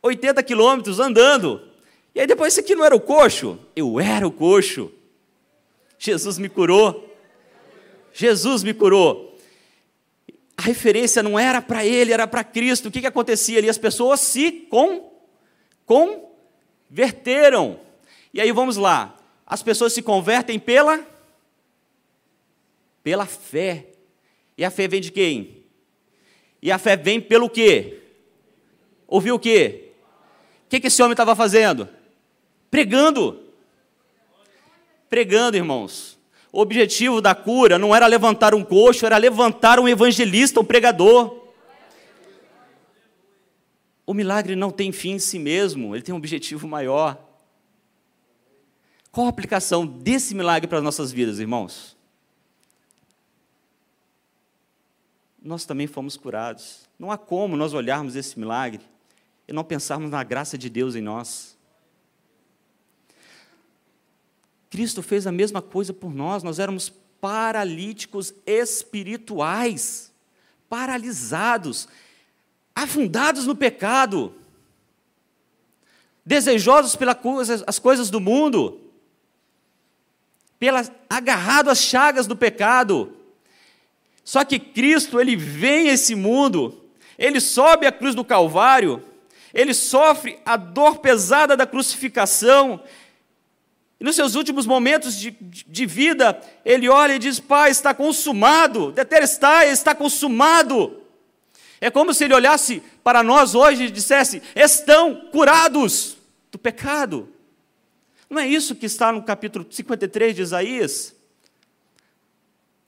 80 0.02 0.42
quilômetros 0.42 0.98
andando. 0.98 1.62
E 2.16 2.22
aí 2.22 2.26
depois, 2.26 2.54
isso 2.54 2.62
aqui 2.62 2.74
não 2.74 2.86
era 2.86 2.96
o 2.96 3.02
coxo? 3.02 3.60
Eu 3.76 4.00
era 4.00 4.26
o 4.26 4.32
coxo. 4.32 4.90
Jesus 5.98 6.38
me 6.38 6.48
curou. 6.48 7.14
Jesus 8.14 8.64
me 8.64 8.74
curou. 8.74 9.38
A 10.56 10.62
referência 10.62 11.22
não 11.22 11.38
era 11.38 11.62
para 11.62 11.86
ele, 11.86 12.14
era 12.14 12.26
para 12.26 12.42
Cristo. 12.42 12.88
O 12.88 12.92
que, 12.92 13.02
que 13.02 13.08
acontecia 13.08 13.60
ali? 13.60 13.70
As 13.70 13.78
pessoas 13.78 14.22
se 14.22 14.50
com, 14.70 15.12
converteram. 15.86 17.82
E 18.34 18.40
aí 18.40 18.54
vamos 18.54 18.78
lá. 18.78 19.14
As 19.46 19.62
pessoas 19.62 19.92
se 19.92 20.02
convertem 20.02 20.58
pela 20.58 21.06
pela 23.04 23.26
fé. 23.26 23.88
E 24.58 24.64
a 24.64 24.72
fé 24.72 24.88
vem 24.88 25.02
de 25.02 25.12
quem? 25.12 25.59
E 26.62 26.72
a 26.72 26.78
fé 26.78 26.98
vem 26.98 27.22
pelo 27.22 27.50
quê? 27.50 28.02
Ouviu 29.08 29.36
o 29.36 29.40
quê? 29.40 29.92
O 30.66 30.70
que, 30.70 30.80
que 30.80 30.88
esse 30.88 31.02
homem 31.02 31.14
estava 31.14 31.36
fazendo? 31.36 31.90
Pregando. 32.70 33.44
Pregando, 35.10 35.58
irmãos. 35.58 36.20
O 36.52 36.62
objetivo 36.62 37.22
da 37.22 37.34
cura 37.36 37.78
não 37.78 37.96
era 37.96 38.08
levantar 38.08 38.54
um 38.54 38.64
coxo, 38.64 39.06
era 39.06 39.18
levantar 39.18 39.80
um 39.80 39.88
evangelista, 39.88 40.60
um 40.60 40.66
pregador. 40.66 41.40
O 44.06 44.14
milagre 44.14 44.56
não 44.56 44.72
tem 44.72 44.92
fim 44.92 45.12
em 45.12 45.20
si 45.20 45.38
mesmo, 45.38 45.96
ele 45.96 46.02
tem 46.02 46.14
um 46.14 46.18
objetivo 46.18 46.68
maior. 46.68 47.18
Qual 49.12 49.28
a 49.28 49.30
aplicação 49.30 49.86
desse 49.86 50.34
milagre 50.34 50.68
para 50.68 50.80
as 50.80 50.84
nossas 50.84 51.12
vidas, 51.12 51.40
irmãos? 51.40 51.99
Nós 55.42 55.66
também 55.66 55.88
fomos 55.88 56.18
curados. 56.18 56.88
Não 56.98 57.12
há 57.12 57.18
como 57.18 57.56
nós 57.56 57.74
olharmos 57.74 58.16
esse 58.16 58.38
milagre 58.38 58.82
e 59.48 59.54
não 59.54 59.64
pensarmos 59.64 60.12
na 60.12 60.24
graça 60.24 60.58
de 60.58 60.70
Deus 60.70 60.96
em 60.96 61.02
nós. 61.02 61.58
Cristo 64.70 65.02
fez 65.02 65.26
a 65.26 65.32
mesma 65.32 65.62
coisa 65.62 65.94
por 65.94 66.14
nós, 66.14 66.44
nós 66.44 66.60
éramos 66.60 66.90
paralíticos 67.20 68.34
espirituais, 68.46 70.12
paralisados, 70.70 71.88
afundados 72.76 73.46
no 73.46 73.56
pecado, 73.56 74.34
desejosos 76.24 76.96
pelas 76.96 77.80
coisas 77.80 78.10
do 78.10 78.20
mundo, 78.20 78.80
pela, 80.60 80.84
agarrado 81.10 81.70
às 81.70 81.80
chagas 81.80 82.28
do 82.28 82.36
pecado. 82.36 83.16
Só 84.30 84.46
que 84.46 84.60
Cristo, 84.60 85.20
ele 85.20 85.36
vem 85.36 85.90
a 85.90 85.94
esse 85.94 86.14
mundo, 86.14 86.80
ele 87.18 87.40
sobe 87.42 87.88
a 87.88 87.92
cruz 87.92 88.14
do 88.14 88.24
Calvário, 88.24 89.04
ele 89.52 89.74
sofre 89.74 90.38
a 90.46 90.56
dor 90.56 91.00
pesada 91.00 91.58
da 91.58 91.66
crucificação, 91.66 92.80
e 94.00 94.04
nos 94.04 94.16
seus 94.16 94.36
últimos 94.36 94.68
momentos 94.68 95.18
de, 95.18 95.32
de 95.32 95.86
vida, 95.88 96.40
ele 96.64 96.88
olha 96.88 97.14
e 97.14 97.18
diz: 97.18 97.40
Pai, 97.40 97.72
está 97.72 97.92
consumado, 97.92 98.92
deterestai, 98.92 99.72
está 99.72 99.96
consumado. 99.96 101.02
É 101.82 101.90
como 101.90 102.14
se 102.14 102.26
ele 102.26 102.36
olhasse 102.36 102.84
para 103.04 103.24
nós 103.24 103.56
hoje 103.56 103.86
e 103.86 103.92
dissesse: 103.92 104.44
Estão 104.56 105.16
curados 105.32 106.18
do 106.52 106.60
pecado. 106.60 107.28
Não 108.30 108.40
é 108.40 108.48
isso 108.48 108.76
que 108.76 108.86
está 108.86 109.12
no 109.12 109.24
capítulo 109.24 109.66
53 109.68 110.36
de 110.36 110.44
Isaías? 110.44 111.19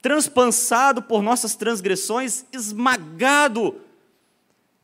Transpansado 0.02 1.00
por 1.00 1.22
nossas 1.22 1.54
transgressões, 1.54 2.44
esmagado 2.52 3.80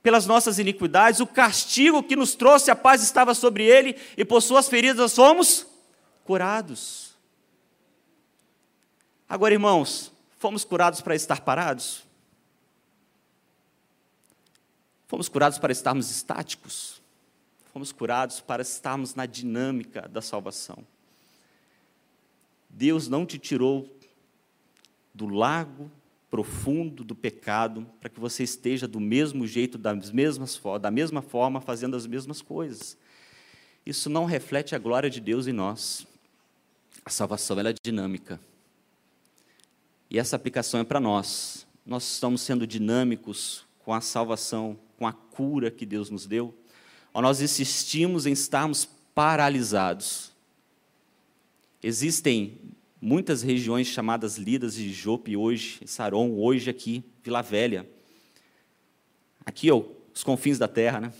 pelas 0.00 0.26
nossas 0.26 0.60
iniquidades, 0.60 1.18
o 1.18 1.26
castigo 1.26 2.04
que 2.04 2.14
nos 2.14 2.36
trouxe 2.36 2.70
a 2.70 2.76
paz 2.76 3.02
estava 3.02 3.34
sobre 3.34 3.64
ele, 3.64 3.96
e 4.16 4.24
por 4.24 4.40
suas 4.40 4.68
feridas 4.68 5.12
somos 5.12 5.66
curados. 6.24 7.16
Agora, 9.28 9.52
irmãos, 9.52 10.12
fomos 10.38 10.64
curados 10.64 11.00
para 11.00 11.16
estar 11.16 11.40
parados? 11.40 12.04
Fomos 15.08 15.28
curados 15.28 15.58
para 15.58 15.72
estarmos 15.72 16.10
estáticos? 16.10 17.02
Fomos 17.72 17.90
curados 17.90 18.40
para 18.40 18.62
estarmos 18.62 19.16
na 19.16 19.26
dinâmica 19.26 20.08
da 20.08 20.22
salvação. 20.22 20.78
Deus 22.70 23.08
não 23.08 23.26
te 23.26 23.38
tirou 23.38 23.97
do 25.18 25.26
lago 25.26 25.90
profundo 26.30 27.02
do 27.02 27.14
pecado 27.14 27.84
para 28.00 28.08
que 28.08 28.20
você 28.20 28.44
esteja 28.44 28.86
do 28.86 29.00
mesmo 29.00 29.46
jeito, 29.46 29.76
das 29.76 30.12
mesmas, 30.12 30.60
da 30.80 30.90
mesma 30.90 31.20
forma, 31.20 31.60
fazendo 31.60 31.96
as 31.96 32.06
mesmas 32.06 32.40
coisas. 32.40 32.96
Isso 33.84 34.08
não 34.08 34.24
reflete 34.24 34.76
a 34.76 34.78
glória 34.78 35.10
de 35.10 35.20
Deus 35.20 35.48
em 35.48 35.52
nós. 35.52 36.06
A 37.04 37.10
salvação 37.10 37.58
ela 37.58 37.70
é 37.70 37.74
dinâmica. 37.82 38.38
E 40.08 40.18
essa 40.18 40.36
aplicação 40.36 40.78
é 40.78 40.84
para 40.84 41.00
nós. 41.00 41.66
Nós 41.84 42.04
estamos 42.12 42.42
sendo 42.42 42.66
dinâmicos 42.66 43.66
com 43.80 43.92
a 43.92 44.00
salvação, 44.00 44.78
com 44.96 45.06
a 45.06 45.12
cura 45.12 45.70
que 45.70 45.86
Deus 45.86 46.10
nos 46.10 46.26
deu, 46.26 46.54
ou 47.12 47.22
nós 47.22 47.40
insistimos 47.40 48.26
em 48.26 48.32
estarmos 48.32 48.88
paralisados. 49.14 50.30
Existem 51.82 52.60
muitas 53.00 53.42
regiões 53.42 53.86
chamadas 53.86 54.36
Lidas 54.36 54.74
de 54.74 54.92
Jope 54.92 55.36
hoje, 55.36 55.80
Saron, 55.86 56.32
hoje 56.32 56.68
aqui, 56.68 57.04
Vila 57.22 57.42
Velha. 57.42 57.88
Aqui, 59.44 59.70
ó, 59.70 59.82
os 60.14 60.22
confins 60.22 60.58
da 60.58 60.68
terra, 60.68 61.00
né? 61.00 61.12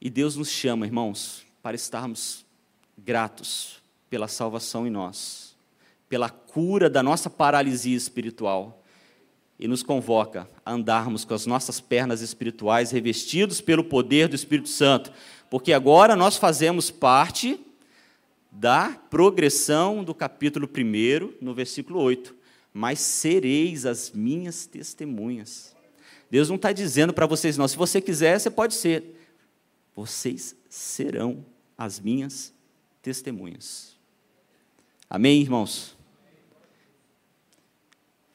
E 0.00 0.10
Deus 0.10 0.36
nos 0.36 0.48
chama, 0.48 0.86
irmãos, 0.86 1.44
para 1.62 1.76
estarmos 1.76 2.44
gratos 2.96 3.80
pela 4.10 4.28
salvação 4.28 4.86
em 4.86 4.90
nós, 4.90 5.54
pela 6.08 6.28
cura 6.28 6.90
da 6.90 7.02
nossa 7.02 7.30
paralisia 7.30 7.96
espiritual, 7.96 8.82
e 9.58 9.68
nos 9.68 9.82
convoca 9.82 10.48
a 10.66 10.72
andarmos 10.72 11.24
com 11.24 11.34
as 11.34 11.46
nossas 11.46 11.80
pernas 11.80 12.20
espirituais 12.20 12.90
revestidos 12.90 13.60
pelo 13.60 13.84
poder 13.84 14.26
do 14.26 14.34
Espírito 14.34 14.68
Santo, 14.68 15.12
porque 15.48 15.72
agora 15.72 16.16
nós 16.16 16.36
fazemos 16.36 16.90
parte 16.90 17.60
da 18.52 18.90
progressão 19.08 20.04
do 20.04 20.14
capítulo 20.14 20.68
1, 20.68 21.38
no 21.40 21.54
versículo 21.54 21.98
8. 22.00 22.36
Mas 22.72 23.00
sereis 23.00 23.86
as 23.86 24.10
minhas 24.10 24.66
testemunhas. 24.66 25.74
Deus 26.30 26.48
não 26.48 26.56
está 26.56 26.70
dizendo 26.70 27.14
para 27.14 27.26
vocês, 27.26 27.56
não, 27.56 27.66
se 27.66 27.76
você 27.76 28.00
quiser, 28.00 28.38
você 28.38 28.50
pode 28.50 28.74
ser. 28.74 29.04
Vocês 29.96 30.54
serão 30.68 31.44
as 31.76 31.98
minhas 31.98 32.52
testemunhas. 33.00 33.96
Amém, 35.08 35.40
irmãos? 35.40 35.96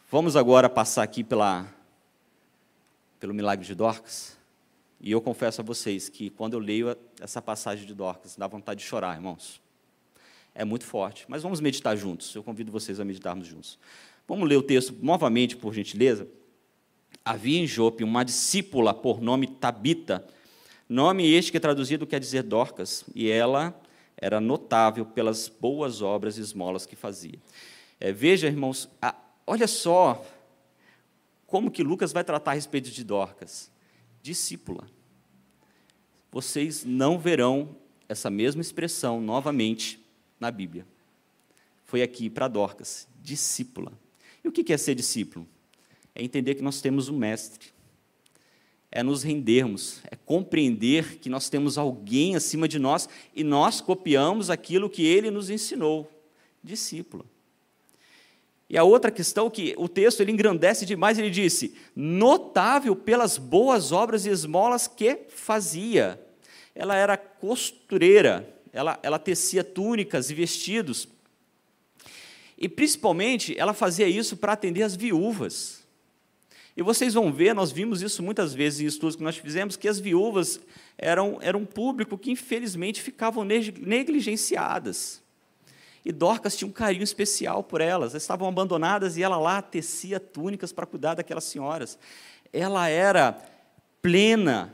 Vamos 0.09 0.35
agora 0.35 0.69
passar 0.69 1.03
aqui 1.03 1.23
pela, 1.23 1.67
pelo 3.19 3.33
milagre 3.33 3.65
de 3.65 3.75
Dorcas. 3.75 4.37
E 4.99 5.11
eu 5.11 5.21
confesso 5.21 5.61
a 5.61 5.63
vocês 5.63 6.09
que 6.09 6.29
quando 6.29 6.53
eu 6.53 6.59
leio 6.59 6.95
essa 7.19 7.41
passagem 7.41 7.85
de 7.85 7.93
Dorcas, 7.93 8.35
dá 8.35 8.47
vontade 8.47 8.79
de 8.79 8.85
chorar, 8.85 9.15
irmãos. 9.15 9.59
É 10.57 10.65
muito 10.65 10.85
forte. 10.85 11.23
Mas 11.27 11.43
vamos 11.43 11.61
meditar 11.61 11.95
juntos. 11.95 12.33
Eu 12.33 12.41
convido 12.41 12.71
vocês 12.71 12.99
a 12.99 13.05
meditarmos 13.05 13.45
juntos. 13.45 13.77
Vamos 14.27 14.49
ler 14.49 14.57
o 14.57 14.63
texto 14.63 14.95
novamente, 15.03 15.55
por 15.55 15.71
gentileza. 15.71 16.27
Havia 17.23 17.59
em 17.59 17.67
Jope 17.67 18.03
uma 18.03 18.25
discípula 18.25 18.91
por 18.91 19.21
nome 19.21 19.45
Tabita, 19.45 20.25
nome 20.89 21.31
este 21.31 21.51
que 21.51 21.59
traduzido 21.59 22.07
quer 22.07 22.19
dizer 22.19 22.41
Dorcas, 22.41 23.05
e 23.13 23.29
ela 23.29 23.79
era 24.17 24.41
notável 24.41 25.05
pelas 25.05 25.47
boas 25.47 26.01
obras 26.01 26.39
e 26.39 26.41
esmolas 26.41 26.87
que 26.87 26.95
fazia. 26.95 27.37
É, 27.99 28.11
veja, 28.11 28.47
irmãos, 28.47 28.89
a, 28.99 29.13
olha 29.45 29.67
só 29.67 30.25
como 31.45 31.69
que 31.69 31.83
Lucas 31.83 32.11
vai 32.11 32.23
tratar 32.23 32.51
a 32.51 32.55
respeito 32.55 32.89
de 32.89 33.03
Dorcas. 33.03 33.71
Discípula. 34.23 34.87
Vocês 36.31 36.83
não 36.83 37.19
verão 37.19 37.75
essa 38.09 38.31
mesma 38.31 38.61
expressão 38.61 39.21
novamente 39.21 40.06
na 40.39 40.51
Bíblia. 40.51 40.85
Foi 41.83 42.01
aqui 42.01 42.29
para 42.29 42.47
Dorcas, 42.47 43.07
discípula. 43.21 43.91
E 44.43 44.47
o 44.47 44.51
que 44.51 44.73
é 44.73 44.77
ser 44.77 44.95
discípulo? 44.95 45.47
É 46.13 46.23
entender 46.23 46.55
que 46.55 46.61
nós 46.61 46.81
temos 46.81 47.09
um 47.09 47.17
mestre 47.17 47.77
é 48.91 49.03
nos 49.03 49.23
rendermos, 49.23 49.99
é 50.09 50.15
compreender 50.15 51.19
que 51.19 51.29
nós 51.29 51.49
temos 51.49 51.77
alguém 51.77 52.35
acima 52.35 52.67
de 52.67 52.79
nós 52.79 53.07
e 53.35 53.43
nós 53.43 53.81
copiamos 53.81 54.49
aquilo 54.49 54.89
que 54.89 55.05
ele 55.05 55.29
nos 55.29 55.49
ensinou. 55.49 56.09
Discípula. 56.63 57.25
E 58.69 58.77
a 58.77 58.83
outra 58.83 59.11
questão 59.11 59.49
que 59.49 59.73
o 59.77 59.87
texto 59.87 60.21
ele 60.21 60.31
engrandece 60.31 60.85
demais, 60.85 61.17
ele 61.17 61.29
disse: 61.29 61.75
notável 61.95 62.95
pelas 62.95 63.37
boas 63.37 63.91
obras 63.91 64.25
e 64.25 64.29
esmolas 64.29 64.87
que 64.87 65.19
fazia. 65.29 66.21
Ela 66.73 66.95
era 66.95 67.17
costureira, 67.17 68.56
ela, 68.77 68.99
ela 69.01 69.17
tecia 69.17 69.63
túnicas 69.63 70.29
e 70.29 70.35
vestidos. 70.35 71.07
E 72.55 72.69
principalmente 72.69 73.57
ela 73.57 73.73
fazia 73.73 74.07
isso 74.07 74.37
para 74.37 74.53
atender 74.53 74.83
as 74.83 74.95
viúvas. 74.95 75.83
E 76.75 76.83
vocês 76.83 77.15
vão 77.15 77.33
ver, 77.33 77.55
nós 77.55 77.71
vimos 77.71 78.03
isso 78.03 78.21
muitas 78.21 78.53
vezes 78.53 78.81
em 78.81 78.85
estudos 78.85 79.15
que 79.15 79.23
nós 79.23 79.35
fizemos, 79.35 79.75
que 79.75 79.87
as 79.87 79.99
viúvas 79.99 80.59
eram, 80.95 81.39
eram 81.41 81.61
um 81.61 81.65
público 81.65 82.19
que, 82.19 82.29
infelizmente, 82.29 83.01
ficavam 83.01 83.43
negligenciadas. 83.43 85.23
E 86.05 86.11
Dorcas 86.11 86.55
tinha 86.55 86.67
um 86.67 86.71
carinho 86.71 87.03
especial 87.03 87.63
por 87.63 87.81
elas. 87.81 88.11
Elas 88.11 88.21
estavam 88.21 88.47
abandonadas 88.47 89.17
e 89.17 89.23
ela 89.23 89.39
lá 89.39 89.59
tecia 89.59 90.19
túnicas 90.19 90.71
para 90.71 90.85
cuidar 90.85 91.15
daquelas 91.15 91.45
senhoras. 91.45 91.97
Ela 92.53 92.87
era 92.87 93.43
plena 94.03 94.71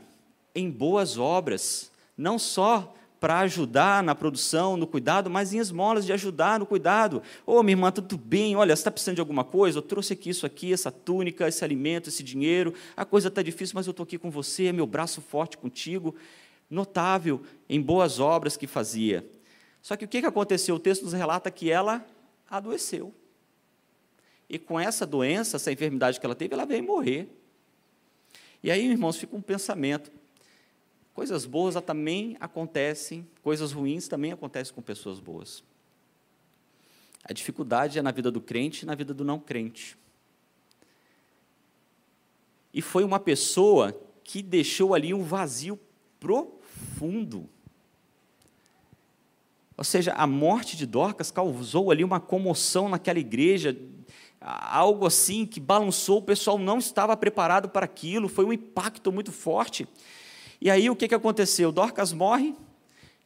em 0.54 0.70
boas 0.70 1.16
obras, 1.16 1.90
não 2.18 2.38
só 2.38 2.94
para 3.24 3.38
ajudar 3.38 4.02
na 4.02 4.14
produção, 4.14 4.76
no 4.76 4.86
cuidado, 4.86 5.30
mas 5.30 5.54
em 5.54 5.58
esmolas 5.58 6.04
de 6.04 6.12
ajudar 6.12 6.60
no 6.60 6.66
cuidado. 6.66 7.22
Ô, 7.46 7.54
oh, 7.54 7.62
minha 7.62 7.72
irmã, 7.72 7.90
tudo 7.90 8.18
bem? 8.18 8.54
Olha, 8.54 8.76
você 8.76 8.80
está 8.80 8.90
precisando 8.90 9.14
de 9.14 9.20
alguma 9.22 9.42
coisa? 9.42 9.78
Eu 9.78 9.82
trouxe 9.82 10.12
aqui 10.12 10.28
isso 10.28 10.44
aqui, 10.44 10.74
essa 10.74 10.92
túnica, 10.92 11.48
esse 11.48 11.64
alimento, 11.64 12.10
esse 12.10 12.22
dinheiro. 12.22 12.74
A 12.94 13.02
coisa 13.02 13.28
está 13.28 13.40
difícil, 13.40 13.76
mas 13.76 13.86
eu 13.86 13.92
estou 13.92 14.04
aqui 14.04 14.18
com 14.18 14.30
você, 14.30 14.72
meu 14.72 14.86
braço 14.86 15.22
forte 15.22 15.56
contigo. 15.56 16.14
Notável 16.68 17.40
em 17.66 17.80
boas 17.80 18.20
obras 18.20 18.58
que 18.58 18.66
fazia. 18.66 19.26
Só 19.80 19.96
que 19.96 20.04
o 20.04 20.08
que 20.08 20.18
aconteceu? 20.18 20.74
O 20.74 20.78
texto 20.78 21.04
nos 21.04 21.14
relata 21.14 21.50
que 21.50 21.70
ela 21.70 22.04
adoeceu. 22.50 23.10
E 24.50 24.58
com 24.58 24.78
essa 24.78 25.06
doença, 25.06 25.56
essa 25.56 25.72
enfermidade 25.72 26.20
que 26.20 26.26
ela 26.26 26.34
teve, 26.34 26.52
ela 26.52 26.66
veio 26.66 26.84
morrer. 26.84 27.26
E 28.62 28.70
aí, 28.70 28.86
irmãos, 28.86 29.16
fica 29.16 29.34
um 29.34 29.40
pensamento. 29.40 30.12
Coisas 31.14 31.46
boas 31.46 31.76
também 31.80 32.36
acontecem, 32.40 33.26
coisas 33.40 33.70
ruins 33.70 34.08
também 34.08 34.32
acontecem 34.32 34.74
com 34.74 34.82
pessoas 34.82 35.20
boas. 35.20 35.62
A 37.22 37.32
dificuldade 37.32 37.98
é 37.98 38.02
na 38.02 38.10
vida 38.10 38.32
do 38.32 38.40
crente 38.40 38.82
e 38.82 38.86
na 38.86 38.96
vida 38.96 39.14
do 39.14 39.24
não 39.24 39.38
crente. 39.38 39.96
E 42.72 42.82
foi 42.82 43.04
uma 43.04 43.20
pessoa 43.20 43.98
que 44.24 44.42
deixou 44.42 44.92
ali 44.92 45.14
um 45.14 45.22
vazio 45.22 45.78
profundo. 46.18 47.48
Ou 49.76 49.84
seja, 49.84 50.12
a 50.14 50.26
morte 50.26 50.76
de 50.76 50.84
Dorcas 50.84 51.30
causou 51.30 51.92
ali 51.92 52.02
uma 52.02 52.18
comoção 52.18 52.88
naquela 52.88 53.20
igreja, 53.20 53.76
algo 54.40 55.06
assim 55.06 55.46
que 55.46 55.60
balançou, 55.60 56.18
o 56.18 56.22
pessoal 56.22 56.58
não 56.58 56.78
estava 56.78 57.16
preparado 57.16 57.68
para 57.68 57.84
aquilo, 57.84 58.28
foi 58.28 58.44
um 58.44 58.52
impacto 58.52 59.12
muito 59.12 59.30
forte. 59.30 59.88
E 60.60 60.70
aí 60.70 60.88
o 60.88 60.96
que, 60.96 61.08
que 61.08 61.14
aconteceu? 61.14 61.70
Dorcas 61.70 62.12
morre, 62.12 62.54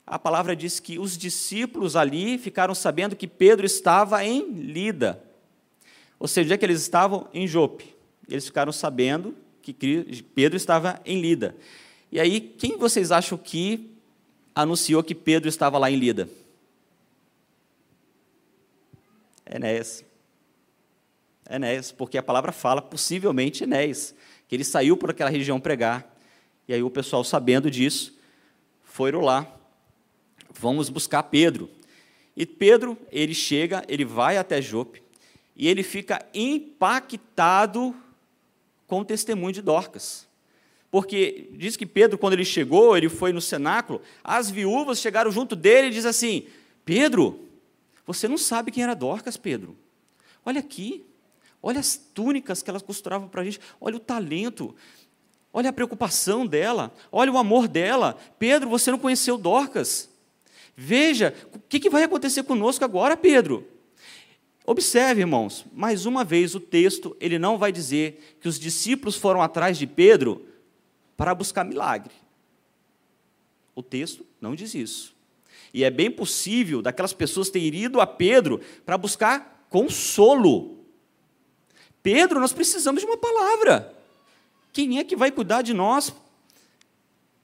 a 0.07 0.19
palavra 0.19 0.57
diz 0.57 0.81
que 0.81 0.99
os 0.99 1.19
discípulos 1.19 1.95
ali 1.95 2.39
ficaram 2.39 2.75
sabendo 2.75 3.15
que 3.15 3.27
Pedro 3.27 3.67
estava 3.67 4.25
em 4.25 4.51
Lida. 4.51 5.23
Ou 6.19 6.27
seja, 6.27 6.47
onde 6.47 6.55
é 6.55 6.59
que 6.59 6.65
eles 6.65 6.81
estavam? 6.81 7.29
Em 7.33 7.47
Jope. 7.47 7.95
Eles 8.29 8.47
ficaram 8.47 8.73
sabendo 8.73 9.37
que 9.63 9.73
Pedro 10.35 10.57
estava 10.57 11.01
em 11.05 11.21
Lida. 11.21 11.55
E 12.11 12.19
aí, 12.19 12.41
quem 12.41 12.79
vocês 12.79 13.13
acham 13.13 13.37
que 13.37 13.91
anunciou 14.55 15.03
que 15.03 15.15
Pedro 15.15 15.49
estava 15.49 15.77
lá 15.77 15.91
em 15.91 15.97
Lida? 15.97 16.29
Enéas. 19.45 20.05
Enéas, 21.49 21.93
porque 21.93 22.17
a 22.17 22.23
palavra 22.23 22.51
fala, 22.51 22.81
possivelmente 22.81 23.65
Enéas, 23.65 24.15
que 24.49 24.57
ele 24.57 24.65
saiu 24.65 24.97
por 24.97 25.11
aquela 25.11 25.31
região 25.31 25.61
pregar. 25.61 26.18
E 26.69 26.75
aí 26.75 26.83
o 26.83 26.91
pessoal, 26.91 27.25
sabendo 27.25 27.71
disso, 27.71 28.17
foram 28.85 29.21
lá 29.21 29.59
vamos 30.59 30.89
buscar 30.89 31.23
Pedro. 31.25 31.71
E 32.37 32.45
Pedro, 32.45 32.99
ele 33.11 33.35
chega, 33.35 33.85
ele 33.89 34.05
vai 34.05 34.37
até 34.37 34.61
Jope, 34.61 35.03
e 35.57 35.69
ele 35.69 35.83
fica 35.83 36.25
impactado 36.35 37.95
com 38.87 39.01
o 39.01 39.05
testemunho 39.05 39.53
de 39.53 39.63
Dorcas. 39.63 40.27
Porque 40.91 41.49
diz 41.53 41.77
que 41.77 41.85
Pedro, 41.85 42.17
quando 42.17 42.33
ele 42.33 42.45
chegou, 42.45 42.97
ele 42.97 43.09
foi 43.09 43.33
no 43.33 43.41
cenáculo, 43.41 44.01
as 44.23 44.51
viúvas 44.51 45.01
chegaram 45.01 45.31
junto 45.31 45.55
dele 45.55 45.89
e 45.89 45.91
diz 45.91 46.07
assim: 46.07 46.47
Pedro, 46.85 47.47
você 48.07 48.27
não 48.27 48.39
sabe 48.39 48.71
quem 48.71 48.83
era 48.83 48.95
Dorcas, 48.95 49.37
Pedro. 49.37 49.77
Olha 50.45 50.61
aqui, 50.61 51.05
olha 51.63 51.81
as 51.81 51.97
túnicas 51.97 52.63
que 52.63 52.71
elas 52.71 52.81
costuravam 52.81 53.29
para 53.29 53.43
a 53.43 53.45
gente, 53.45 53.61
olha 53.81 53.97
o 53.97 54.01
talento, 54.01 54.75
olha 55.59 55.71
a 55.71 55.73
preocupação 55.73 56.47
dela, 56.47 56.95
olha 57.11 57.33
o 57.33 57.37
amor 57.37 57.67
dela. 57.67 58.17
Pedro, 58.39 58.71
você 58.71 58.93
não 58.93 58.99
conheceu 58.99 59.37
Dorcas. 59.37 60.09
Veja, 60.77 61.35
o 61.53 61.59
que 61.59 61.91
vai 61.91 62.05
acontecer 62.05 62.45
conosco 62.45 62.85
agora, 62.85 63.17
Pedro? 63.17 63.67
Observe, 64.65 65.23
irmãos, 65.23 65.65
mais 65.73 66.07
uma 66.07 66.23
vez 66.23 66.55
o 66.55 66.61
texto, 66.61 67.17
ele 67.19 67.41
não 67.41 67.59
vai 67.59 67.73
dizer 67.73 68.39
que 68.41 68.47
os 68.47 68.57
discípulos 68.57 69.17
foram 69.17 69.43
atrás 69.43 69.77
de 69.77 69.85
Pedro 69.85 70.47
para 71.17 71.35
buscar 71.35 71.65
milagre. 71.65 72.15
O 73.75 73.83
texto 73.83 74.25
não 74.41 74.55
diz 74.55 74.77
isso. 74.77 75.13
E 75.75 75.83
é 75.83 75.91
bem 75.91 76.09
possível 76.09 76.81
daquelas 76.81 77.13
pessoas 77.13 77.51
terem 77.51 77.83
ido 77.83 78.01
a 78.01 78.07
Pedro 78.07 78.61
para 78.87 78.97
buscar 78.97 79.67
consolo. 79.69 80.79
Pedro, 82.01 82.39
nós 82.39 82.53
precisamos 82.53 83.01
de 83.01 83.07
uma 83.09 83.19
palavra. 83.19 83.98
Quem 84.73 84.99
é 84.99 85.05
que 85.05 85.17
vai 85.17 85.31
cuidar 85.31 85.63
de 85.63 85.75
nós 85.75 86.13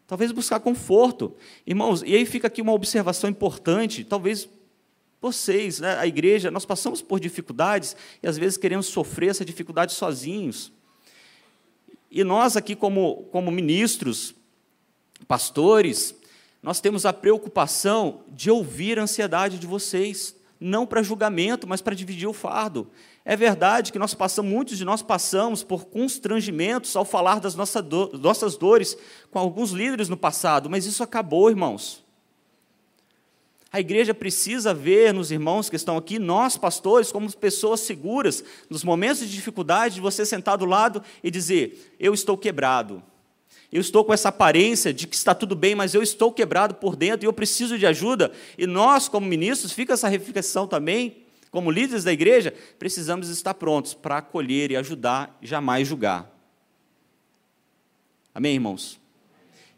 Talvez 0.06 0.32
buscar 0.32 0.60
conforto. 0.60 1.34
Irmãos, 1.66 2.02
e 2.02 2.14
aí 2.14 2.26
fica 2.26 2.46
aqui 2.46 2.60
uma 2.60 2.72
observação 2.72 3.28
importante, 3.30 4.04
talvez 4.04 4.48
vocês, 5.20 5.80
né, 5.80 5.96
a 5.98 6.06
igreja, 6.06 6.50
nós 6.50 6.66
passamos 6.66 7.00
por 7.00 7.18
dificuldades 7.18 7.96
e 8.22 8.28
às 8.28 8.36
vezes 8.36 8.58
queremos 8.58 8.86
sofrer 8.86 9.30
essa 9.30 9.44
dificuldade 9.44 9.94
sozinhos. 9.94 10.70
E 12.10 12.22
nós 12.22 12.56
aqui 12.56 12.76
como, 12.76 13.24
como 13.32 13.50
ministros, 13.50 14.34
pastores, 15.26 16.14
nós 16.62 16.80
temos 16.80 17.06
a 17.06 17.12
preocupação 17.12 18.20
de 18.28 18.50
ouvir 18.50 18.98
a 18.98 19.04
ansiedade 19.04 19.58
de 19.58 19.66
vocês, 19.66 20.36
não 20.64 20.86
para 20.86 21.02
julgamento, 21.02 21.66
mas 21.68 21.82
para 21.82 21.94
dividir 21.94 22.26
o 22.26 22.32
fardo. 22.32 22.88
É 23.22 23.36
verdade 23.36 23.92
que 23.92 23.98
nós 23.98 24.14
passamos, 24.14 24.50
muitos 24.50 24.78
de 24.78 24.84
nós 24.84 25.02
passamos 25.02 25.62
por 25.62 25.84
constrangimentos 25.84 26.96
ao 26.96 27.04
falar 27.04 27.38
das 27.38 27.54
nossas, 27.54 27.84
do, 27.84 28.18
nossas 28.18 28.56
dores 28.56 28.96
com 29.30 29.38
alguns 29.38 29.72
líderes 29.72 30.08
no 30.08 30.16
passado, 30.16 30.70
mas 30.70 30.86
isso 30.86 31.02
acabou, 31.02 31.50
irmãos. 31.50 32.02
A 33.70 33.78
igreja 33.78 34.14
precisa 34.14 34.72
ver 34.72 35.12
nos 35.12 35.30
irmãos 35.30 35.68
que 35.68 35.76
estão 35.76 35.98
aqui, 35.98 36.18
nós 36.18 36.56
pastores, 36.56 37.12
como 37.12 37.30
pessoas 37.36 37.80
seguras, 37.80 38.42
nos 38.70 38.84
momentos 38.84 39.18
de 39.18 39.28
dificuldade, 39.28 39.96
de 39.96 40.00
você 40.00 40.24
sentar 40.24 40.56
do 40.56 40.64
lado 40.64 41.02
e 41.22 41.30
dizer: 41.30 41.94
Eu 41.98 42.14
estou 42.14 42.38
quebrado, 42.38 43.02
eu 43.74 43.80
estou 43.80 44.04
com 44.04 44.12
essa 44.14 44.28
aparência 44.28 44.94
de 44.94 45.08
que 45.08 45.16
está 45.16 45.34
tudo 45.34 45.56
bem, 45.56 45.74
mas 45.74 45.94
eu 45.94 46.02
estou 46.02 46.32
quebrado 46.32 46.76
por 46.76 46.94
dentro 46.94 47.26
e 47.26 47.28
eu 47.28 47.32
preciso 47.32 47.76
de 47.76 47.84
ajuda. 47.84 48.30
E 48.56 48.68
nós, 48.68 49.08
como 49.08 49.26
ministros, 49.26 49.72
fica 49.72 49.94
essa 49.94 50.06
reflexão 50.06 50.68
também 50.68 51.24
como 51.50 51.70
líderes 51.70 52.04
da 52.04 52.12
igreja, 52.12 52.52
precisamos 52.78 53.28
estar 53.28 53.54
prontos 53.54 53.94
para 53.94 54.18
acolher 54.18 54.70
e 54.70 54.76
ajudar, 54.76 55.36
jamais 55.40 55.86
julgar. 55.86 56.28
Amém, 58.34 58.54
irmãos? 58.54 58.98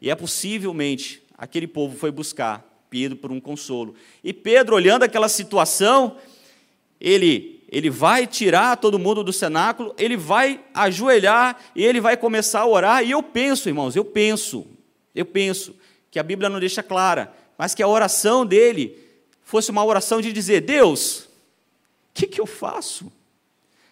E 0.00 0.10
é 0.10 0.14
possivelmente 0.14 1.22
aquele 1.36 1.66
povo 1.66 1.96
foi 1.96 2.10
buscar 2.10 2.64
Pedro 2.88 3.16
por 3.16 3.30
um 3.30 3.40
consolo. 3.40 3.94
E 4.22 4.32
Pedro, 4.32 4.74
olhando 4.74 5.02
aquela 5.02 5.28
situação, 5.28 6.16
ele, 6.98 7.55
ele 7.68 7.90
vai 7.90 8.26
tirar 8.26 8.76
todo 8.76 8.98
mundo 8.98 9.24
do 9.24 9.32
cenáculo, 9.32 9.94
ele 9.98 10.16
vai 10.16 10.60
ajoelhar 10.72 11.58
e 11.74 11.84
ele 11.84 12.00
vai 12.00 12.16
começar 12.16 12.60
a 12.60 12.66
orar. 12.66 13.04
E 13.04 13.10
eu 13.10 13.22
penso, 13.22 13.68
irmãos, 13.68 13.96
eu 13.96 14.04
penso, 14.04 14.66
eu 15.14 15.24
penso 15.24 15.74
que 16.10 16.18
a 16.18 16.22
Bíblia 16.22 16.48
não 16.48 16.60
deixa 16.60 16.82
clara, 16.82 17.32
mas 17.58 17.74
que 17.74 17.82
a 17.82 17.88
oração 17.88 18.46
dele 18.46 18.98
fosse 19.42 19.70
uma 19.70 19.84
oração 19.84 20.20
de 20.20 20.32
dizer: 20.32 20.60
Deus, 20.60 21.26
que, 22.16 22.26
que 22.26 22.40
eu 22.40 22.46
faço? 22.46 23.12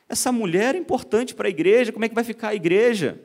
Essa 0.09 0.33
mulher 0.33 0.75
é 0.75 0.79
importante 0.79 1.35
para 1.35 1.47
a 1.47 1.51
igreja, 1.51 1.93
como 1.93 2.05
é 2.07 2.09
que 2.09 2.15
vai 2.15 2.25
ficar 2.25 2.49
a 2.49 2.55
igreja? 2.55 3.21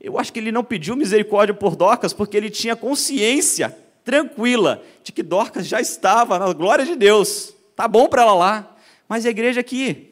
Eu 0.00 0.18
acho 0.18 0.32
que 0.32 0.40
ele 0.40 0.50
não 0.50 0.64
pediu 0.64 0.96
misericórdia 0.96 1.54
por 1.54 1.76
Dorcas 1.76 2.12
porque 2.12 2.36
ele 2.36 2.50
tinha 2.50 2.74
consciência 2.74 3.76
tranquila 4.04 4.82
de 5.02 5.12
que 5.12 5.22
Dorcas 5.22 5.66
já 5.66 5.80
estava 5.80 6.38
na 6.38 6.52
glória 6.52 6.84
de 6.84 6.96
Deus. 6.96 7.54
Tá 7.76 7.86
bom 7.86 8.08
para 8.08 8.22
ela 8.22 8.34
lá, 8.34 8.73
mas 9.08 9.26
a 9.26 9.30
igreja 9.30 9.60
aqui. 9.60 10.10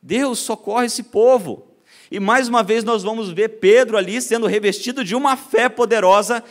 Deus 0.00 0.38
socorre 0.40 0.86
esse 0.86 1.04
povo. 1.04 1.66
E 2.10 2.18
mais 2.20 2.48
uma 2.48 2.62
vez 2.62 2.84
nós 2.84 3.02
vamos 3.02 3.30
ver 3.30 3.60
Pedro 3.60 3.96
ali 3.96 4.20
sendo 4.20 4.46
revestido 4.46 5.04
de 5.04 5.14
uma 5.14 5.36
fé 5.36 5.68
poderosa. 5.68 6.42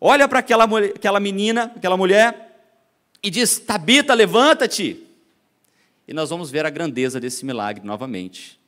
Olha 0.00 0.26
para 0.26 0.38
aquela, 0.38 0.64
aquela 0.64 1.20
menina, 1.20 1.72
aquela 1.76 1.96
mulher, 1.96 2.70
e 3.22 3.30
diz: 3.30 3.58
Tabita, 3.58 4.14
levanta-te. 4.14 5.06
E 6.06 6.12
nós 6.12 6.30
vamos 6.30 6.50
ver 6.50 6.66
a 6.66 6.70
grandeza 6.70 7.20
desse 7.20 7.44
milagre 7.44 7.84
novamente. 7.84 8.60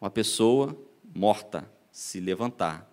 Uma 0.00 0.10
pessoa 0.10 0.76
morta 1.14 1.68
se 1.90 2.20
levantar. 2.20 2.86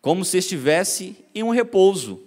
Como 0.00 0.24
se 0.24 0.38
estivesse 0.38 1.16
em 1.34 1.42
um 1.42 1.50
repouso, 1.50 2.22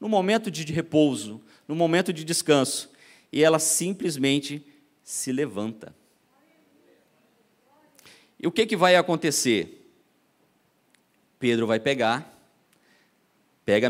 no 0.00 0.08
momento 0.08 0.50
de 0.50 0.70
repouso, 0.72 1.40
no 1.66 1.74
momento 1.74 2.12
de 2.12 2.24
descanso. 2.24 2.90
E 3.32 3.42
ela 3.42 3.58
simplesmente 3.58 4.64
se 5.02 5.32
levanta. 5.32 5.94
E 8.38 8.46
o 8.46 8.52
que, 8.52 8.66
que 8.66 8.76
vai 8.76 8.96
acontecer? 8.96 9.78
Pedro 11.38 11.66
vai 11.66 11.80
pegar, 11.80 12.38
pega 13.64 13.88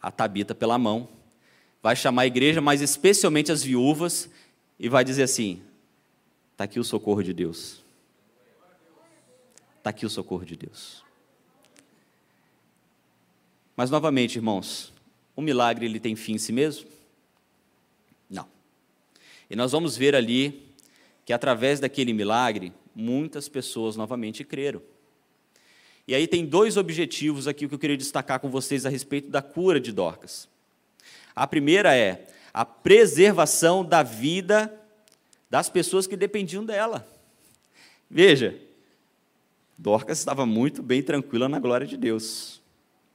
a 0.00 0.10
Tabita 0.10 0.54
pela 0.54 0.78
mão, 0.78 1.08
vai 1.82 1.94
chamar 1.94 2.22
a 2.22 2.26
igreja, 2.26 2.60
mas 2.60 2.80
especialmente 2.80 3.52
as 3.52 3.62
viúvas, 3.62 4.30
e 4.78 4.88
vai 4.88 5.04
dizer 5.04 5.24
assim: 5.24 5.62
está 6.52 6.64
aqui 6.64 6.80
o 6.80 6.84
socorro 6.84 7.22
de 7.22 7.32
Deus. 7.32 7.84
Está 9.78 9.90
aqui 9.90 10.06
o 10.06 10.10
socorro 10.10 10.44
de 10.44 10.56
Deus. 10.56 11.04
Mas 13.76 13.90
novamente, 13.90 14.36
irmãos, 14.36 14.92
o 15.36 15.40
milagre 15.40 15.86
ele 15.86 16.00
tem 16.00 16.16
fim 16.16 16.34
em 16.34 16.38
si 16.38 16.52
mesmo? 16.52 16.97
E 19.50 19.56
nós 19.56 19.72
vamos 19.72 19.96
ver 19.96 20.14
ali 20.14 20.68
que 21.24 21.32
através 21.32 21.80
daquele 21.80 22.12
milagre, 22.12 22.72
muitas 22.94 23.48
pessoas 23.48 23.96
novamente 23.96 24.44
creram. 24.44 24.80
E 26.06 26.14
aí 26.14 26.26
tem 26.26 26.46
dois 26.46 26.76
objetivos 26.76 27.46
aqui 27.46 27.68
que 27.68 27.74
eu 27.74 27.78
queria 27.78 27.96
destacar 27.96 28.40
com 28.40 28.48
vocês 28.48 28.86
a 28.86 28.88
respeito 28.88 29.30
da 29.30 29.42
cura 29.42 29.78
de 29.78 29.92
Dorcas. 29.92 30.48
A 31.36 31.46
primeira 31.46 31.94
é 31.94 32.26
a 32.52 32.64
preservação 32.64 33.84
da 33.84 34.02
vida 34.02 34.74
das 35.50 35.68
pessoas 35.68 36.06
que 36.06 36.16
dependiam 36.16 36.64
dela. 36.64 37.06
Veja, 38.10 38.58
Dorcas 39.76 40.18
estava 40.18 40.46
muito 40.46 40.82
bem 40.82 41.02
tranquila 41.02 41.48
na 41.48 41.58
glória 41.58 41.86
de 41.86 41.96
Deus, 41.96 42.60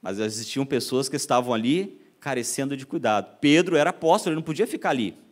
mas 0.00 0.18
existiam 0.20 0.64
pessoas 0.64 1.08
que 1.08 1.16
estavam 1.16 1.52
ali 1.52 2.00
carecendo 2.20 2.76
de 2.76 2.86
cuidado. 2.86 3.38
Pedro 3.40 3.76
era 3.76 3.90
apóstolo, 3.90 4.32
ele 4.32 4.36
não 4.36 4.42
podia 4.42 4.66
ficar 4.66 4.90
ali. 4.90 5.23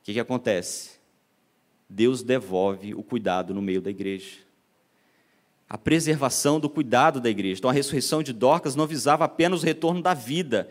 O 0.00 0.04
que, 0.04 0.14
que 0.14 0.20
acontece? 0.20 0.98
Deus 1.88 2.22
devolve 2.22 2.94
o 2.94 3.02
cuidado 3.02 3.54
no 3.54 3.62
meio 3.62 3.80
da 3.80 3.90
igreja. 3.90 4.36
a 5.68 5.76
preservação 5.76 6.58
do 6.58 6.68
cuidado 6.68 7.20
da 7.20 7.28
igreja. 7.28 7.58
Então, 7.58 7.70
a 7.70 7.74
ressurreição 7.74 8.22
de 8.22 8.32
Dorcas 8.32 8.74
não 8.74 8.86
visava 8.86 9.24
apenas 9.26 9.62
o 9.62 9.66
retorno 9.66 10.00
da 10.00 10.14
vida, 10.14 10.66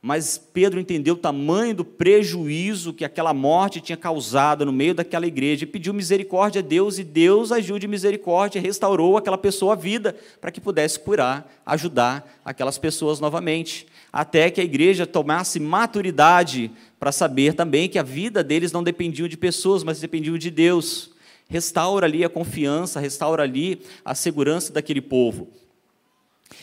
mas 0.00 0.38
Pedro 0.38 0.78
entendeu 0.78 1.14
o 1.14 1.16
tamanho 1.18 1.74
do 1.74 1.84
prejuízo 1.84 2.92
que 2.92 3.04
aquela 3.04 3.34
morte 3.34 3.80
tinha 3.80 3.96
causado 3.96 4.64
no 4.64 4.72
meio 4.72 4.94
daquela 4.94 5.26
igreja 5.26 5.64
e 5.64 5.66
pediu 5.66 5.92
misericórdia 5.92 6.60
a 6.60 6.62
Deus, 6.62 6.98
e 6.98 7.04
Deus 7.04 7.50
agiu 7.50 7.78
de 7.78 7.88
misericórdia 7.88 8.58
e 8.58 8.62
restaurou 8.62 9.16
aquela 9.16 9.38
pessoa 9.38 9.72
à 9.72 9.76
vida 9.76 10.16
para 10.40 10.52
que 10.52 10.60
pudesse 10.60 11.00
curar, 11.00 11.48
ajudar 11.66 12.40
aquelas 12.44 12.78
pessoas 12.78 13.18
novamente, 13.18 13.86
até 14.12 14.50
que 14.50 14.60
a 14.60 14.64
igreja 14.64 15.06
tomasse 15.06 15.58
maturidade 15.58 16.70
para 17.00 17.10
saber 17.10 17.54
também 17.54 17.88
que 17.88 17.98
a 17.98 18.02
vida 18.02 18.44
deles 18.44 18.70
não 18.70 18.82
dependia 18.82 19.26
de 19.26 19.38
pessoas, 19.38 19.82
mas 19.82 20.00
dependia 20.00 20.36
de 20.38 20.50
Deus. 20.50 21.12
Restaura 21.48 22.06
ali 22.06 22.22
a 22.22 22.28
confiança, 22.28 23.00
restaura 23.00 23.42
ali 23.42 23.80
a 24.04 24.14
segurança 24.14 24.70
daquele 24.72 25.00
povo. 25.00 25.48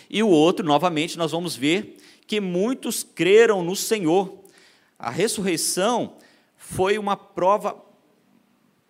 E 0.07 0.21
o 0.21 0.27
outro, 0.27 0.63
novamente, 0.65 1.17
nós 1.17 1.31
vamos 1.31 1.55
ver 1.55 1.97
que 2.27 2.39
muitos 2.39 3.03
creram 3.03 3.63
no 3.63 3.75
Senhor. 3.75 4.31
A 4.97 5.09
ressurreição 5.09 6.13
foi 6.55 6.99
uma 6.99 7.17
prova 7.17 7.75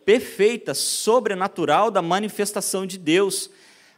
perfeita, 0.04 0.74
sobrenatural 0.74 1.90
da 1.90 2.02
manifestação 2.02 2.86
de 2.86 2.98
Deus. 2.98 3.50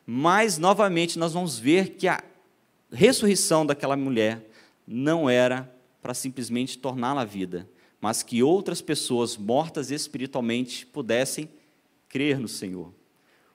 Mas, 0.06 0.58
novamente, 0.60 1.18
nós 1.18 1.34
vamos 1.34 1.58
ver 1.58 1.92
que 1.92 2.08
a 2.08 2.24
ressurreição 2.92 3.66
daquela 3.66 3.96
mulher 3.96 4.51
não 4.92 5.30
era 5.30 5.74
para 6.02 6.14
simplesmente 6.14 6.78
torná-la 6.78 7.24
vida, 7.24 7.70
mas 8.00 8.24
que 8.24 8.44
outras 8.44 8.82
pessoas 8.82 9.38
mortas 9.38 9.92
espiritualmente 9.92 10.86
pudessem 10.86 11.50
crer 12.10 12.40
no 12.40 12.48
Senhor. 12.48 12.94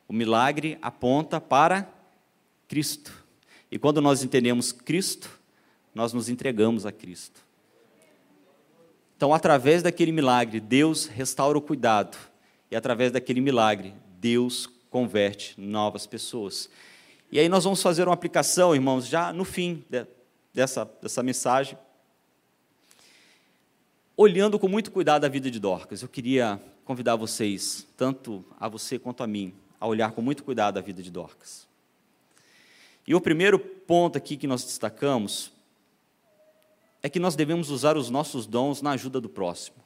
O 0.09 0.13
milagre 0.13 0.79
aponta 0.81 1.41
para 1.41 1.93
Cristo. 2.69 3.25
E 3.71 3.79
quando 3.79 4.01
nós 4.01 4.23
entendemos 4.23 4.73
Cristo, 4.73 5.29
nós 5.95 6.13
nos 6.13 6.29
entregamos 6.29 6.87
a 6.87 6.93
Cristo. 6.93 7.45
Então, 9.17 9.35
através 9.35 9.83
daquele 9.83 10.13
milagre, 10.13 10.61
Deus 10.61 11.07
restaura 11.07 11.59
o 11.59 11.63
cuidado. 11.63 12.17
E 12.71 12.77
através 12.77 13.11
daquele 13.11 13.41
milagre, 13.41 13.95
Deus 14.19 14.69
converte 14.91 15.61
novas 15.61 16.07
pessoas. 16.07 16.71
E 17.31 17.39
aí 17.39 17.49
nós 17.49 17.65
vamos 17.65 17.83
fazer 17.83 18.07
uma 18.07 18.15
aplicação, 18.15 18.75
irmãos, 18.75 19.07
já 19.07 19.33
no 19.33 19.45
fim 19.45 19.85
dessa, 20.57 20.91
dessa 21.03 21.23
mensagem. 21.23 21.77
Olhando 24.17 24.59
com 24.59 24.67
muito 24.67 24.91
cuidado 24.91 25.27
a 25.27 25.29
vida 25.29 25.51
de 25.51 25.61
Dorcas, 25.61 26.01
eu 26.01 26.09
queria 26.09 26.59
convidar 26.83 27.15
vocês, 27.15 27.87
tanto 27.95 28.43
a 28.59 28.67
você 28.67 28.99
quanto 28.99 29.23
a 29.23 29.27
mim, 29.27 29.53
a 29.79 29.87
olhar 29.87 30.13
com 30.13 30.23
muito 30.23 30.43
cuidado 30.43 30.79
a 30.79 30.81
vida 30.81 31.03
de 31.03 31.11
Dorcas. 31.11 31.69
E 33.07 33.15
o 33.15 33.21
primeiro 33.21 33.59
ponto 33.59 34.17
aqui 34.17 34.35
que 34.35 34.47
nós 34.47 34.65
destacamos 34.65 35.53
é 37.03 37.11
que 37.11 37.21
nós 37.21 37.37
devemos 37.37 37.69
usar 37.69 37.99
os 37.99 38.09
nossos 38.09 38.47
dons 38.47 38.81
na 38.81 38.93
ajuda 38.93 39.21
do 39.21 39.29
próximo. 39.29 39.77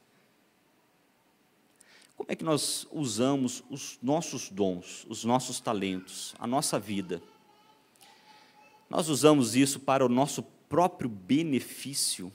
Como 2.16 2.30
é 2.30 2.37
que 2.37 2.44
nós 2.44 2.87
usamos 2.92 3.64
os 3.68 3.98
nossos 4.00 4.48
dons, 4.50 5.04
os 5.09 5.24
nossos 5.24 5.59
talentos, 5.59 6.33
a 6.38 6.46
nossa 6.46 6.78
vida? 6.78 7.20
Nós 8.88 9.09
usamos 9.09 9.56
isso 9.56 9.80
para 9.80 10.04
o 10.04 10.09
nosso 10.09 10.44
próprio 10.70 11.11
benefício, 11.11 12.33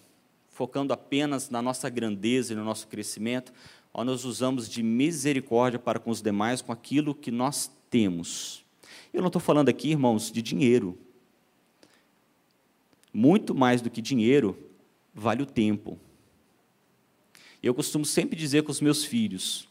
focando 0.50 0.91
apenas 0.91 1.50
na 1.50 1.62
nossa 1.62 1.89
grandeza 1.89 2.52
e 2.52 2.56
no 2.56 2.65
nosso 2.65 2.86
crescimento, 2.89 3.54
ou 3.93 4.04
nós 4.04 4.26
usamos 4.26 4.69
de 4.69 4.84
misericórdia 4.84 5.80
para 5.80 6.00
com 6.00 6.12
os 6.12 6.21
demais, 6.21 6.62
com 6.62 6.74
aquilo 6.74 7.15
que 7.15 7.32
nós 7.32 7.71
temos? 7.89 8.65
Eu 9.13 9.21
não 9.21 9.28
estou 9.28 9.41
falando 9.41 9.69
aqui, 9.69 9.91
irmãos, 9.91 10.30
de 10.30 10.41
dinheiro. 10.41 10.98
Muito 13.13 13.56
mais 13.56 13.82
do 13.82 13.89
que 13.89 14.02
dinheiro, 14.02 14.58
vale 15.13 15.41
o 15.41 15.45
tempo. 15.45 15.98
Eu 17.63 17.74
costumo 17.74 18.04
sempre 18.06 18.38
dizer 18.38 18.63
com 18.63 18.71
os 18.71 18.82
meus 18.82 19.06
filhos: 19.06 19.65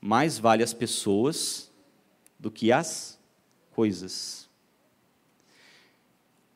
mais 0.00 0.40
vale 0.40 0.64
as 0.64 0.74
pessoas 0.74 1.70
do 2.36 2.50
que 2.50 2.72
as 2.72 3.16
coisas. 3.70 4.49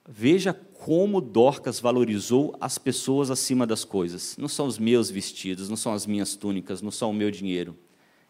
Veja 0.07 0.53
como 0.53 1.21
Dorcas 1.21 1.81
valorizou 1.81 2.55
as 2.61 2.77
pessoas 2.77 3.31
acima 3.31 3.67
das 3.67 3.85
coisas. 3.85 4.37
Não 4.37 4.49
são 4.49 4.67
os 4.67 4.79
meus 4.79 5.11
vestidos, 5.11 5.69
não 5.69 5.77
são 5.77 5.95
as 5.95 6.07
minhas 6.07 6.37
túnicas, 6.37 6.83
não 6.83 6.91
são 6.91 7.11
o 7.11 7.15
meu 7.15 7.31
dinheiro. 7.31 7.75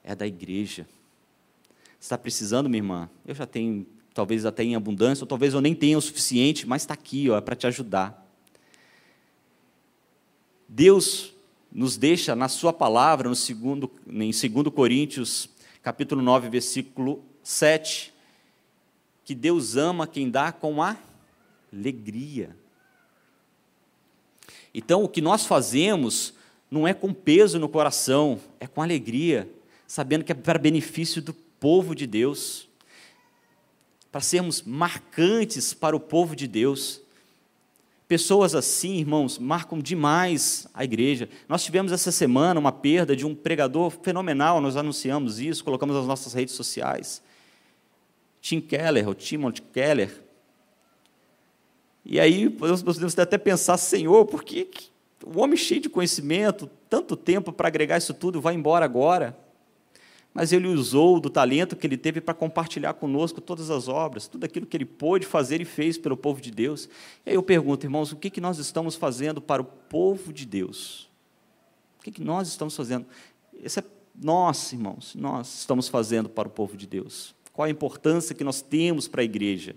É 0.05 0.15
da 0.15 0.27
igreja. 0.27 0.87
Está 1.99 2.17
precisando, 2.17 2.69
minha 2.69 2.79
irmã? 2.79 3.11
Eu 3.27 3.35
já 3.35 3.45
tenho, 3.45 3.85
talvez 4.13 4.47
até 4.47 4.63
em 4.63 4.77
abundância, 4.77 5.25
ou 5.25 5.27
talvez 5.27 5.53
eu 5.53 5.61
nem 5.61 5.75
tenha 5.75 5.99
o 5.99 6.03
suficiente, 6.03 6.67
mas 6.67 6.83
está 6.83 6.95
aqui, 6.95 7.29
ó, 7.29 7.39
é 7.39 7.41
para 7.41 7.57
te 7.57 7.67
ajudar. 7.67 8.25
Deus 10.69 11.33
nos 11.73 11.97
deixa 11.97 12.37
na 12.37 12.49
sua 12.49 12.73
palavra, 12.73 13.29
no 13.29 13.35
segundo, 13.35 13.91
em 14.07 14.31
2 14.31 14.73
Coríntios, 14.73 15.49
capítulo 15.83 16.23
9, 16.23 16.49
versículo 16.49 17.25
7, 17.43 18.15
que 19.25 19.35
Deus 19.35 19.77
ama 19.77 20.07
quem 20.07 20.31
dá 20.31 20.53
com 20.53 20.81
alegria. 21.75 22.57
Então, 24.73 25.05
o 25.05 25.09
que 25.09 25.21
nós 25.21 25.45
fazemos 25.47 26.35
não 26.71 26.87
é 26.87 26.95
com 26.95 27.13
peso 27.13 27.59
no 27.59 27.69
coração, 27.69 28.41
é 28.59 28.67
com 28.67 28.83
alegria, 28.83 29.49
sabendo 29.87 30.25
que 30.25 30.33
é 30.33 30.35
para 30.35 30.59
benefício 30.59 31.23
do 31.23 31.33
povo 31.33 31.95
de 31.95 32.07
Deus, 32.07 32.69
para 34.11 34.21
sermos 34.21 34.63
marcantes 34.63 35.73
para 35.75 35.95
o 35.95 36.01
povo 36.01 36.35
de 36.35 36.47
Deus. 36.47 37.01
Pessoas 38.09 38.55
assim, 38.55 38.97
irmãos, 38.97 39.39
marcam 39.39 39.79
demais 39.79 40.67
a 40.75 40.85
igreja. 40.85 41.29
Nós 41.49 41.65
tivemos 41.65 41.91
essa 41.91 42.13
semana 42.13 42.61
uma 42.61 42.73
perda 42.73 43.17
de 43.17 43.25
um 43.25 43.35
pregador 43.35 43.91
fenomenal, 43.91 44.61
nós 44.61 44.77
anunciamos 44.77 45.41
isso, 45.41 45.65
colocamos 45.65 45.97
nas 45.97 46.07
nossas 46.07 46.33
redes 46.33 46.55
sociais. 46.55 47.23
Tim 48.41 48.61
Keller, 48.61 49.09
ou 49.09 49.15
Timothy 49.15 49.63
Keller. 49.63 50.24
E 52.05 52.21
aí 52.21 52.51
podemos 52.51 53.19
até 53.19 53.39
pensar, 53.39 53.77
Senhor, 53.77 54.27
por 54.27 54.45
que 54.45 54.69
o 55.25 55.41
homem 55.41 55.57
cheio 55.57 55.81
de 55.81 55.89
conhecimento, 55.89 56.69
tanto 56.89 57.17
tempo 57.17 57.53
para 57.53 57.69
agregar 57.69 57.97
isso 57.97 58.13
tudo, 58.13 58.41
vai 58.41 58.55
embora 58.55 58.85
agora? 58.85 59.37
mas 60.35 60.53
ele 60.53 60.67
usou 60.67 61.21
do 61.21 61.31
talento 61.31 61.77
que 61.77 61.87
ele 61.87 61.97
teve 61.97 62.21
para 62.21 62.35
compartilhar 62.35 62.95
conosco 62.95 63.41
todas 63.41 63.71
as 63.71 63.87
obras, 63.87 64.27
tudo 64.27 64.43
aquilo 64.43 64.67
que 64.67 64.77
ele 64.77 64.85
pôde 64.85 65.25
fazer 65.25 65.61
e 65.61 65.65
fez 65.65 65.97
pelo 65.97 66.17
povo 66.17 66.41
de 66.41 66.51
Deus. 66.51 66.89
E 67.25 67.31
aí 67.31 67.37
eu 67.37 67.43
pergunto, 67.43 67.87
irmãos, 67.87 68.11
o 68.11 68.17
que, 68.17 68.29
que 68.29 68.41
nós 68.41 68.59
estamos 68.59 68.97
fazendo 68.97 69.41
para 69.41 69.63
o 69.63 69.65
povo 69.65 70.33
de 70.33 70.45
Deus? 70.45 71.09
O 72.01 72.03
que, 72.03 72.11
que 72.11 72.21
nós 72.21 72.49
estamos 72.49 72.75
fazendo? 72.75 73.07
Esse 73.63 73.79
é 73.79 73.85
nós, 74.21 74.73
irmãos, 74.73 75.15
nós 75.15 75.61
estamos 75.61 75.87
fazendo 75.87 76.29
para 76.29 76.49
o 76.49 76.51
povo 76.51 76.77
de 76.77 76.87
Deus. 76.87 77.33
Qual 77.53 77.67
a 77.67 77.71
importância 77.71 78.35
que 78.35 78.43
nós 78.43 78.61
temos 78.61 79.07
para 79.07 79.23
a 79.23 79.25
igreja? 79.25 79.77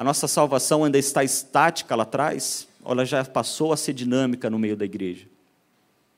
A 0.00 0.02
nossa 0.02 0.26
salvação 0.26 0.82
ainda 0.82 0.96
está 0.96 1.22
estática 1.22 1.94
lá 1.94 2.04
atrás? 2.04 2.66
Ela 2.82 3.04
já 3.04 3.22
passou 3.22 3.70
a 3.70 3.76
ser 3.76 3.92
dinâmica 3.92 4.48
no 4.48 4.58
meio 4.58 4.74
da 4.74 4.86
igreja? 4.86 5.26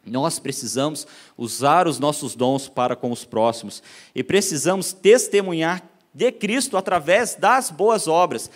Nós 0.07 0.38
precisamos 0.38 1.05
usar 1.37 1.88
os 1.88 1.99
nossos 1.99 2.37
dons 2.37 2.68
para 2.68 2.95
com 2.95 3.11
os 3.11 3.25
próximos 3.25 3.83
e 4.14 4.23
precisamos 4.23 4.92
testemunhar 4.92 5.83
de 6.14 6.31
Cristo 6.31 6.77
através 6.77 7.35
das 7.35 7.73
boas 7.73 8.07
obras. 8.07 8.49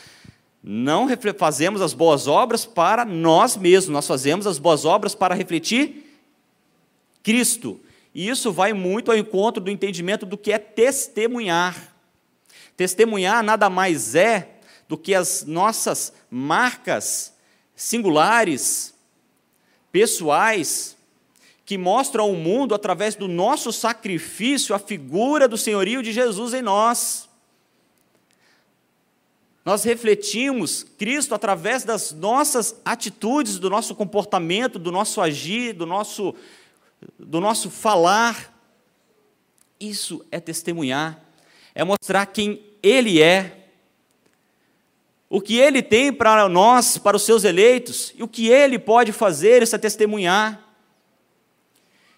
Não 0.62 1.08
fazemos 1.36 1.82
as 1.82 1.92
boas 1.92 2.28
obras 2.28 2.64
para 2.64 3.04
nós 3.04 3.56
mesmos, 3.56 3.92
nós 3.92 4.06
fazemos 4.06 4.46
as 4.46 4.60
boas 4.60 4.84
obras 4.84 5.12
para 5.12 5.34
refletir 5.34 6.08
Cristo. 7.24 7.80
E 8.14 8.28
isso 8.28 8.52
vai 8.52 8.72
muito 8.72 9.10
ao 9.10 9.18
encontro 9.18 9.60
do 9.60 9.72
entendimento 9.72 10.24
do 10.24 10.38
que 10.38 10.52
é 10.52 10.58
testemunhar. 10.58 11.96
Testemunhar 12.76 13.42
nada 13.42 13.68
mais 13.68 14.14
é 14.14 14.52
do 14.88 14.96
que 14.96 15.14
as 15.14 15.44
nossas 15.44 16.12
marcas 16.30 17.34
singulares, 17.74 18.94
pessoais, 19.90 20.96
que 21.64 21.76
mostra 21.76 22.22
ao 22.22 22.32
mundo, 22.32 22.74
através 22.74 23.16
do 23.16 23.26
nosso 23.26 23.72
sacrifício, 23.72 24.74
a 24.74 24.78
figura 24.78 25.48
do 25.48 25.58
senhorio 25.58 26.02
de 26.02 26.12
Jesus 26.12 26.54
em 26.54 26.62
nós. 26.62 27.28
Nós 29.64 29.82
refletimos 29.82 30.84
Cristo 30.84 31.34
através 31.34 31.82
das 31.82 32.12
nossas 32.12 32.80
atitudes, 32.84 33.58
do 33.58 33.68
nosso 33.68 33.96
comportamento, 33.96 34.78
do 34.78 34.92
nosso 34.92 35.20
agir, 35.20 35.72
do 35.72 35.84
nosso, 35.84 36.36
do 37.18 37.40
nosso 37.40 37.68
falar. 37.68 38.56
Isso 39.80 40.24
é 40.30 40.38
testemunhar, 40.38 41.20
é 41.74 41.82
mostrar 41.82 42.26
quem 42.26 42.62
Ele 42.80 43.20
é, 43.20 43.65
o 45.28 45.40
que 45.40 45.58
Ele 45.58 45.82
tem 45.82 46.12
para 46.12 46.48
nós, 46.48 46.98
para 46.98 47.16
os 47.16 47.22
seus 47.22 47.44
eleitos, 47.44 48.12
e 48.16 48.22
o 48.22 48.28
que 48.28 48.48
Ele 48.48 48.78
pode 48.78 49.12
fazer, 49.12 49.62
isso 49.62 49.74
é 49.74 49.78
testemunhar. 49.78 50.60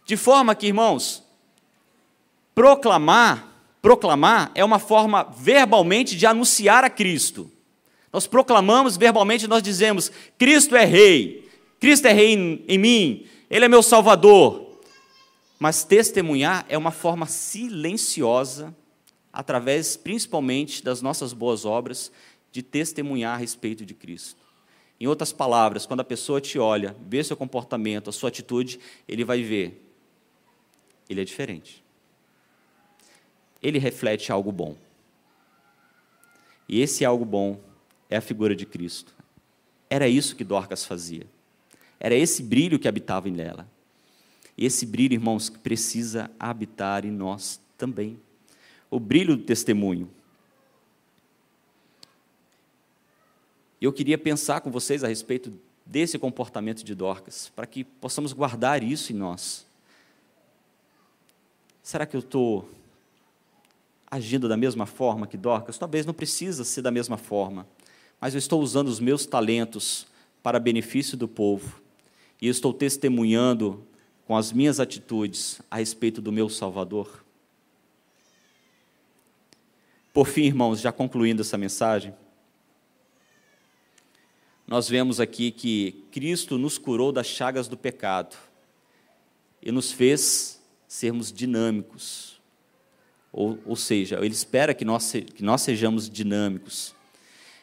De 0.04 0.16
forma 0.16 0.54
que, 0.54 0.66
irmãos, 0.66 1.22
proclamar 2.54 3.48
proclamar 3.80 4.50
é 4.54 4.64
uma 4.64 4.78
forma 4.78 5.24
verbalmente 5.36 6.16
de 6.16 6.26
anunciar 6.26 6.84
a 6.84 6.90
Cristo. 6.90 7.50
Nós 8.12 8.26
proclamamos 8.26 8.96
verbalmente, 8.96 9.46
nós 9.46 9.62
dizemos: 9.62 10.10
Cristo 10.36 10.76
é 10.76 10.84
rei, 10.84 11.48
Cristo 11.80 12.06
é 12.06 12.12
rei 12.12 12.34
em, 12.34 12.64
em 12.66 12.78
mim, 12.78 13.26
Ele 13.50 13.64
é 13.64 13.68
meu 13.68 13.82
Salvador. 13.82 14.66
Mas 15.58 15.82
testemunhar 15.82 16.64
é 16.68 16.78
uma 16.78 16.92
forma 16.92 17.26
silenciosa, 17.26 18.74
através 19.32 19.96
principalmente 19.96 20.84
das 20.84 21.02
nossas 21.02 21.32
boas 21.32 21.64
obras, 21.64 22.12
de 22.52 22.62
testemunhar 22.62 23.34
a 23.34 23.38
respeito 23.38 23.84
de 23.84 23.94
Cristo. 23.94 24.48
Em 25.00 25.06
outras 25.06 25.32
palavras, 25.32 25.86
quando 25.86 26.00
a 26.00 26.04
pessoa 26.04 26.40
te 26.40 26.58
olha, 26.58 26.96
vê 27.06 27.22
seu 27.22 27.36
comportamento, 27.36 28.10
a 28.10 28.12
sua 28.12 28.28
atitude, 28.28 28.80
ele 29.06 29.24
vai 29.24 29.42
ver. 29.42 29.84
Ele 31.08 31.20
é 31.20 31.24
diferente. 31.24 31.84
Ele 33.62 33.78
reflete 33.78 34.32
algo 34.32 34.50
bom. 34.50 34.76
E 36.68 36.80
esse 36.80 37.04
algo 37.04 37.24
bom 37.24 37.60
é 38.10 38.16
a 38.16 38.20
figura 38.20 38.54
de 38.54 38.66
Cristo. 38.66 39.14
Era 39.88 40.08
isso 40.08 40.36
que 40.36 40.44
Dorcas 40.44 40.84
fazia. 40.84 41.26
Era 41.98 42.14
esse 42.14 42.42
brilho 42.42 42.78
que 42.78 42.88
habitava 42.88 43.28
nela. 43.30 43.68
E 44.56 44.66
esse 44.66 44.84
brilho, 44.84 45.14
irmãos, 45.14 45.48
precisa 45.48 46.30
habitar 46.38 47.04
em 47.04 47.10
nós 47.10 47.60
também. 47.76 48.18
O 48.90 48.98
brilho 48.98 49.36
do 49.36 49.44
testemunho. 49.44 50.10
Eu 53.80 53.92
queria 53.92 54.18
pensar 54.18 54.60
com 54.60 54.70
vocês 54.70 55.04
a 55.04 55.08
respeito 55.08 55.52
desse 55.86 56.18
comportamento 56.18 56.84
de 56.84 56.94
Dorcas, 56.94 57.50
para 57.54 57.66
que 57.66 57.84
possamos 57.84 58.32
guardar 58.32 58.82
isso 58.82 59.12
em 59.12 59.16
nós. 59.16 59.66
Será 61.82 62.04
que 62.04 62.14
eu 62.14 62.20
estou 62.20 62.68
agindo 64.10 64.48
da 64.48 64.56
mesma 64.56 64.84
forma 64.84 65.26
que 65.26 65.36
Dorcas? 65.36 65.78
Talvez 65.78 66.04
não 66.04 66.12
precisa 66.12 66.64
ser 66.64 66.82
da 66.82 66.90
mesma 66.90 67.16
forma, 67.16 67.66
mas 68.20 68.34
eu 68.34 68.38
estou 68.38 68.60
usando 68.60 68.88
os 68.88 69.00
meus 69.00 69.24
talentos 69.24 70.06
para 70.42 70.58
benefício 70.58 71.16
do 71.16 71.28
povo 71.28 71.80
e 72.42 72.48
estou 72.48 72.72
testemunhando 72.72 73.84
com 74.26 74.36
as 74.36 74.52
minhas 74.52 74.80
atitudes 74.80 75.62
a 75.70 75.76
respeito 75.76 76.20
do 76.20 76.30
meu 76.30 76.48
Salvador. 76.50 77.24
Por 80.12 80.26
fim, 80.26 80.42
irmãos, 80.42 80.80
já 80.80 80.92
concluindo 80.92 81.42
essa 81.42 81.56
mensagem, 81.56 82.12
nós 84.68 84.86
vemos 84.86 85.18
aqui 85.18 85.50
que 85.50 86.04
Cristo 86.12 86.58
nos 86.58 86.76
curou 86.76 87.10
das 87.10 87.26
chagas 87.26 87.66
do 87.68 87.76
pecado 87.76 88.36
e 89.62 89.72
nos 89.72 89.90
fez 89.90 90.62
sermos 90.86 91.32
dinâmicos. 91.32 92.38
Ou, 93.32 93.58
ou 93.64 93.74
seja, 93.74 94.16
Ele 94.16 94.34
espera 94.34 94.74
que 94.74 94.84
nós, 94.84 95.10
que 95.10 95.42
nós 95.42 95.62
sejamos 95.62 96.10
dinâmicos. 96.10 96.94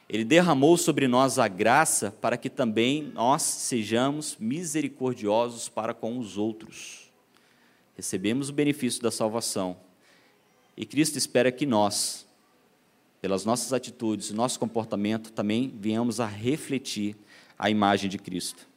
Ele 0.09 0.25
derramou 0.25 0.77
sobre 0.77 1.07
nós 1.07 1.37
a 1.37 1.47
graça 1.47 2.09
para 2.09 2.37
que 2.37 2.49
também 2.49 3.03
nós 3.13 3.43
sejamos 3.43 4.35
misericordiosos 4.39 5.69
para 5.69 5.93
com 5.93 6.17
os 6.17 6.39
outros. 6.39 7.11
Recebemos 7.95 8.49
o 8.49 8.53
benefício 8.53 9.01
da 9.03 9.11
salvação. 9.11 9.77
E 10.75 10.87
Cristo 10.87 11.19
espera 11.19 11.51
que 11.51 11.67
nós, 11.67 12.25
pelas 13.25 13.43
nossas 13.43 13.73
atitudes, 13.73 14.29
nosso 14.29 14.59
comportamento, 14.59 15.31
também 15.31 15.73
venhamos 15.79 16.19
a 16.19 16.27
refletir 16.27 17.15
a 17.57 17.71
imagem 17.71 18.07
de 18.07 18.19
Cristo. 18.19 18.67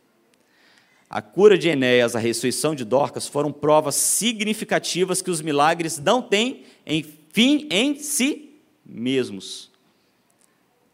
A 1.10 1.20
cura 1.20 1.58
de 1.58 1.68
Enéas, 1.68 2.16
a 2.16 2.18
ressurreição 2.18 2.74
de 2.74 2.82
Dorcas 2.82 3.28
foram 3.28 3.52
provas 3.52 3.94
significativas 3.94 5.20
que 5.20 5.30
os 5.30 5.42
milagres 5.42 5.98
não 5.98 6.22
têm 6.22 6.64
em 6.86 7.04
fim 7.30 7.68
em 7.70 7.96
si 7.96 8.58
mesmos, 8.86 9.70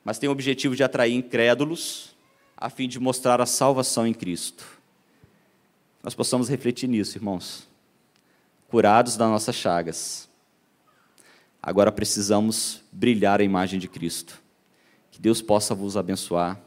mas 0.05 0.18
têm 0.18 0.28
o 0.28 0.32
objetivo 0.32 0.74
de 0.74 0.82
atrair 0.82 1.14
incrédulos 1.14 2.12
a 2.57 2.68
fim 2.68 2.88
de 2.88 2.98
mostrar 2.98 3.40
a 3.40 3.46
salvação 3.46 4.05
em 4.05 4.12
Cristo. 4.12 4.66
Nós 6.02 6.12
possamos 6.12 6.48
refletir 6.48 6.88
nisso, 6.88 7.16
irmãos. 7.16 7.68
Curados 8.66 9.16
das 9.16 9.30
nossas 9.30 9.55
chagas, 9.55 10.28
Agora 11.67 11.91
precisamos 11.91 12.83
brilhar 12.93 13.41
a 13.41 13.43
imagem 13.43 13.81
de 13.81 13.89
Cristo. 13.89 14.39
Que 15.11 15.19
Deus 15.19 15.41
possa 15.41 15.75
vos 15.75 15.97
abençoar, 15.97 16.61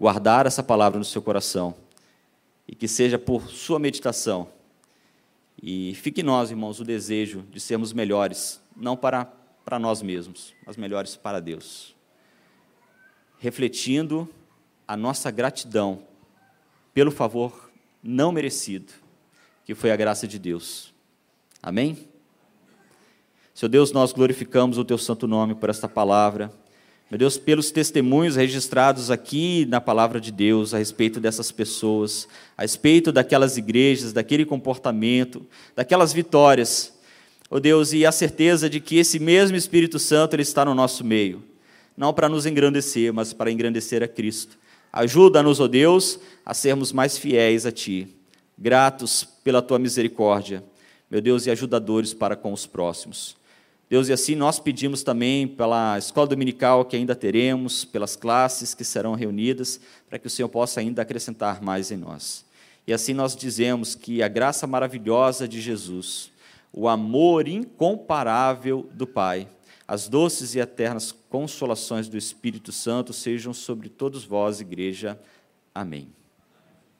guardar 0.00 0.46
essa 0.46 0.62
palavra 0.62 0.98
no 0.98 1.04
seu 1.04 1.20
coração 1.20 1.74
e 2.66 2.74
que 2.74 2.88
seja 2.88 3.18
por 3.18 3.50
sua 3.50 3.78
meditação. 3.78 4.48
E 5.62 5.94
fique 5.96 6.22
nós, 6.22 6.50
irmãos, 6.50 6.80
o 6.80 6.84
desejo 6.84 7.42
de 7.50 7.60
sermos 7.60 7.92
melhores, 7.92 8.58
não 8.74 8.96
para, 8.96 9.26
para 9.66 9.78
nós 9.78 10.00
mesmos, 10.00 10.54
mas 10.64 10.78
melhores 10.78 11.14
para 11.14 11.38
Deus. 11.38 11.94
Refletindo 13.38 14.26
a 14.88 14.96
nossa 14.96 15.30
gratidão 15.30 16.04
pelo 16.94 17.10
favor 17.10 17.70
não 18.02 18.32
merecido, 18.32 18.94
que 19.66 19.74
foi 19.74 19.90
a 19.90 19.96
graça 19.96 20.26
de 20.26 20.38
Deus. 20.38 20.94
Amém? 21.62 22.10
Seu 23.54 23.68
Deus, 23.68 23.92
nós 23.92 24.12
glorificamos 24.12 24.78
o 24.78 24.84
teu 24.84 24.96
santo 24.96 25.28
nome 25.28 25.54
por 25.54 25.68
esta 25.68 25.86
palavra. 25.86 26.50
Meu 27.10 27.18
Deus, 27.18 27.36
pelos 27.36 27.70
testemunhos 27.70 28.36
registrados 28.36 29.10
aqui 29.10 29.66
na 29.66 29.78
palavra 29.78 30.18
de 30.18 30.32
Deus 30.32 30.72
a 30.72 30.78
respeito 30.78 31.20
dessas 31.20 31.52
pessoas, 31.52 32.26
a 32.56 32.62
respeito 32.62 33.12
daquelas 33.12 33.58
igrejas, 33.58 34.14
daquele 34.14 34.46
comportamento, 34.46 35.44
daquelas 35.76 36.14
vitórias. 36.14 36.94
Oh 37.50 37.60
Deus, 37.60 37.92
e 37.92 38.06
a 38.06 38.10
certeza 38.10 38.70
de 38.70 38.80
que 38.80 38.96
esse 38.96 39.18
mesmo 39.18 39.54
Espírito 39.54 39.98
Santo 39.98 40.34
ele 40.34 40.42
está 40.42 40.64
no 40.64 40.74
nosso 40.74 41.04
meio, 41.04 41.44
não 41.94 42.14
para 42.14 42.30
nos 42.30 42.46
engrandecer, 42.46 43.12
mas 43.12 43.34
para 43.34 43.50
engrandecer 43.50 44.02
a 44.02 44.08
Cristo. 44.08 44.58
Ajuda-nos, 44.90 45.60
ó 45.60 45.64
oh 45.64 45.68
Deus, 45.68 46.18
a 46.46 46.54
sermos 46.54 46.90
mais 46.90 47.18
fiéis 47.18 47.66
a 47.66 47.70
Ti, 47.70 48.08
gratos 48.56 49.28
pela 49.44 49.60
Tua 49.60 49.78
misericórdia, 49.78 50.64
meu 51.10 51.20
Deus, 51.20 51.46
e 51.46 51.50
ajudadores 51.50 52.14
para 52.14 52.34
com 52.34 52.54
os 52.54 52.66
próximos. 52.66 53.41
Deus, 53.92 54.08
e 54.08 54.12
assim 54.14 54.34
nós 54.34 54.58
pedimos 54.58 55.02
também 55.02 55.46
pela 55.46 55.98
escola 55.98 56.26
dominical 56.26 56.82
que 56.82 56.96
ainda 56.96 57.14
teremos, 57.14 57.84
pelas 57.84 58.16
classes 58.16 58.72
que 58.72 58.84
serão 58.84 59.14
reunidas, 59.14 59.78
para 60.08 60.18
que 60.18 60.26
o 60.26 60.30
Senhor 60.30 60.48
possa 60.48 60.80
ainda 60.80 61.02
acrescentar 61.02 61.60
mais 61.60 61.90
em 61.90 61.98
nós. 61.98 62.42
E 62.86 62.92
assim 62.94 63.12
nós 63.12 63.36
dizemos 63.36 63.94
que 63.94 64.22
a 64.22 64.28
graça 64.28 64.66
maravilhosa 64.66 65.46
de 65.46 65.60
Jesus, 65.60 66.30
o 66.72 66.88
amor 66.88 67.46
incomparável 67.46 68.88
do 68.94 69.06
Pai, 69.06 69.46
as 69.86 70.08
doces 70.08 70.54
e 70.54 70.58
eternas 70.58 71.14
consolações 71.28 72.08
do 72.08 72.16
Espírito 72.16 72.72
Santo 72.72 73.12
sejam 73.12 73.52
sobre 73.52 73.90
todos 73.90 74.24
vós, 74.24 74.58
igreja. 74.58 75.20
Amém. 75.74 76.08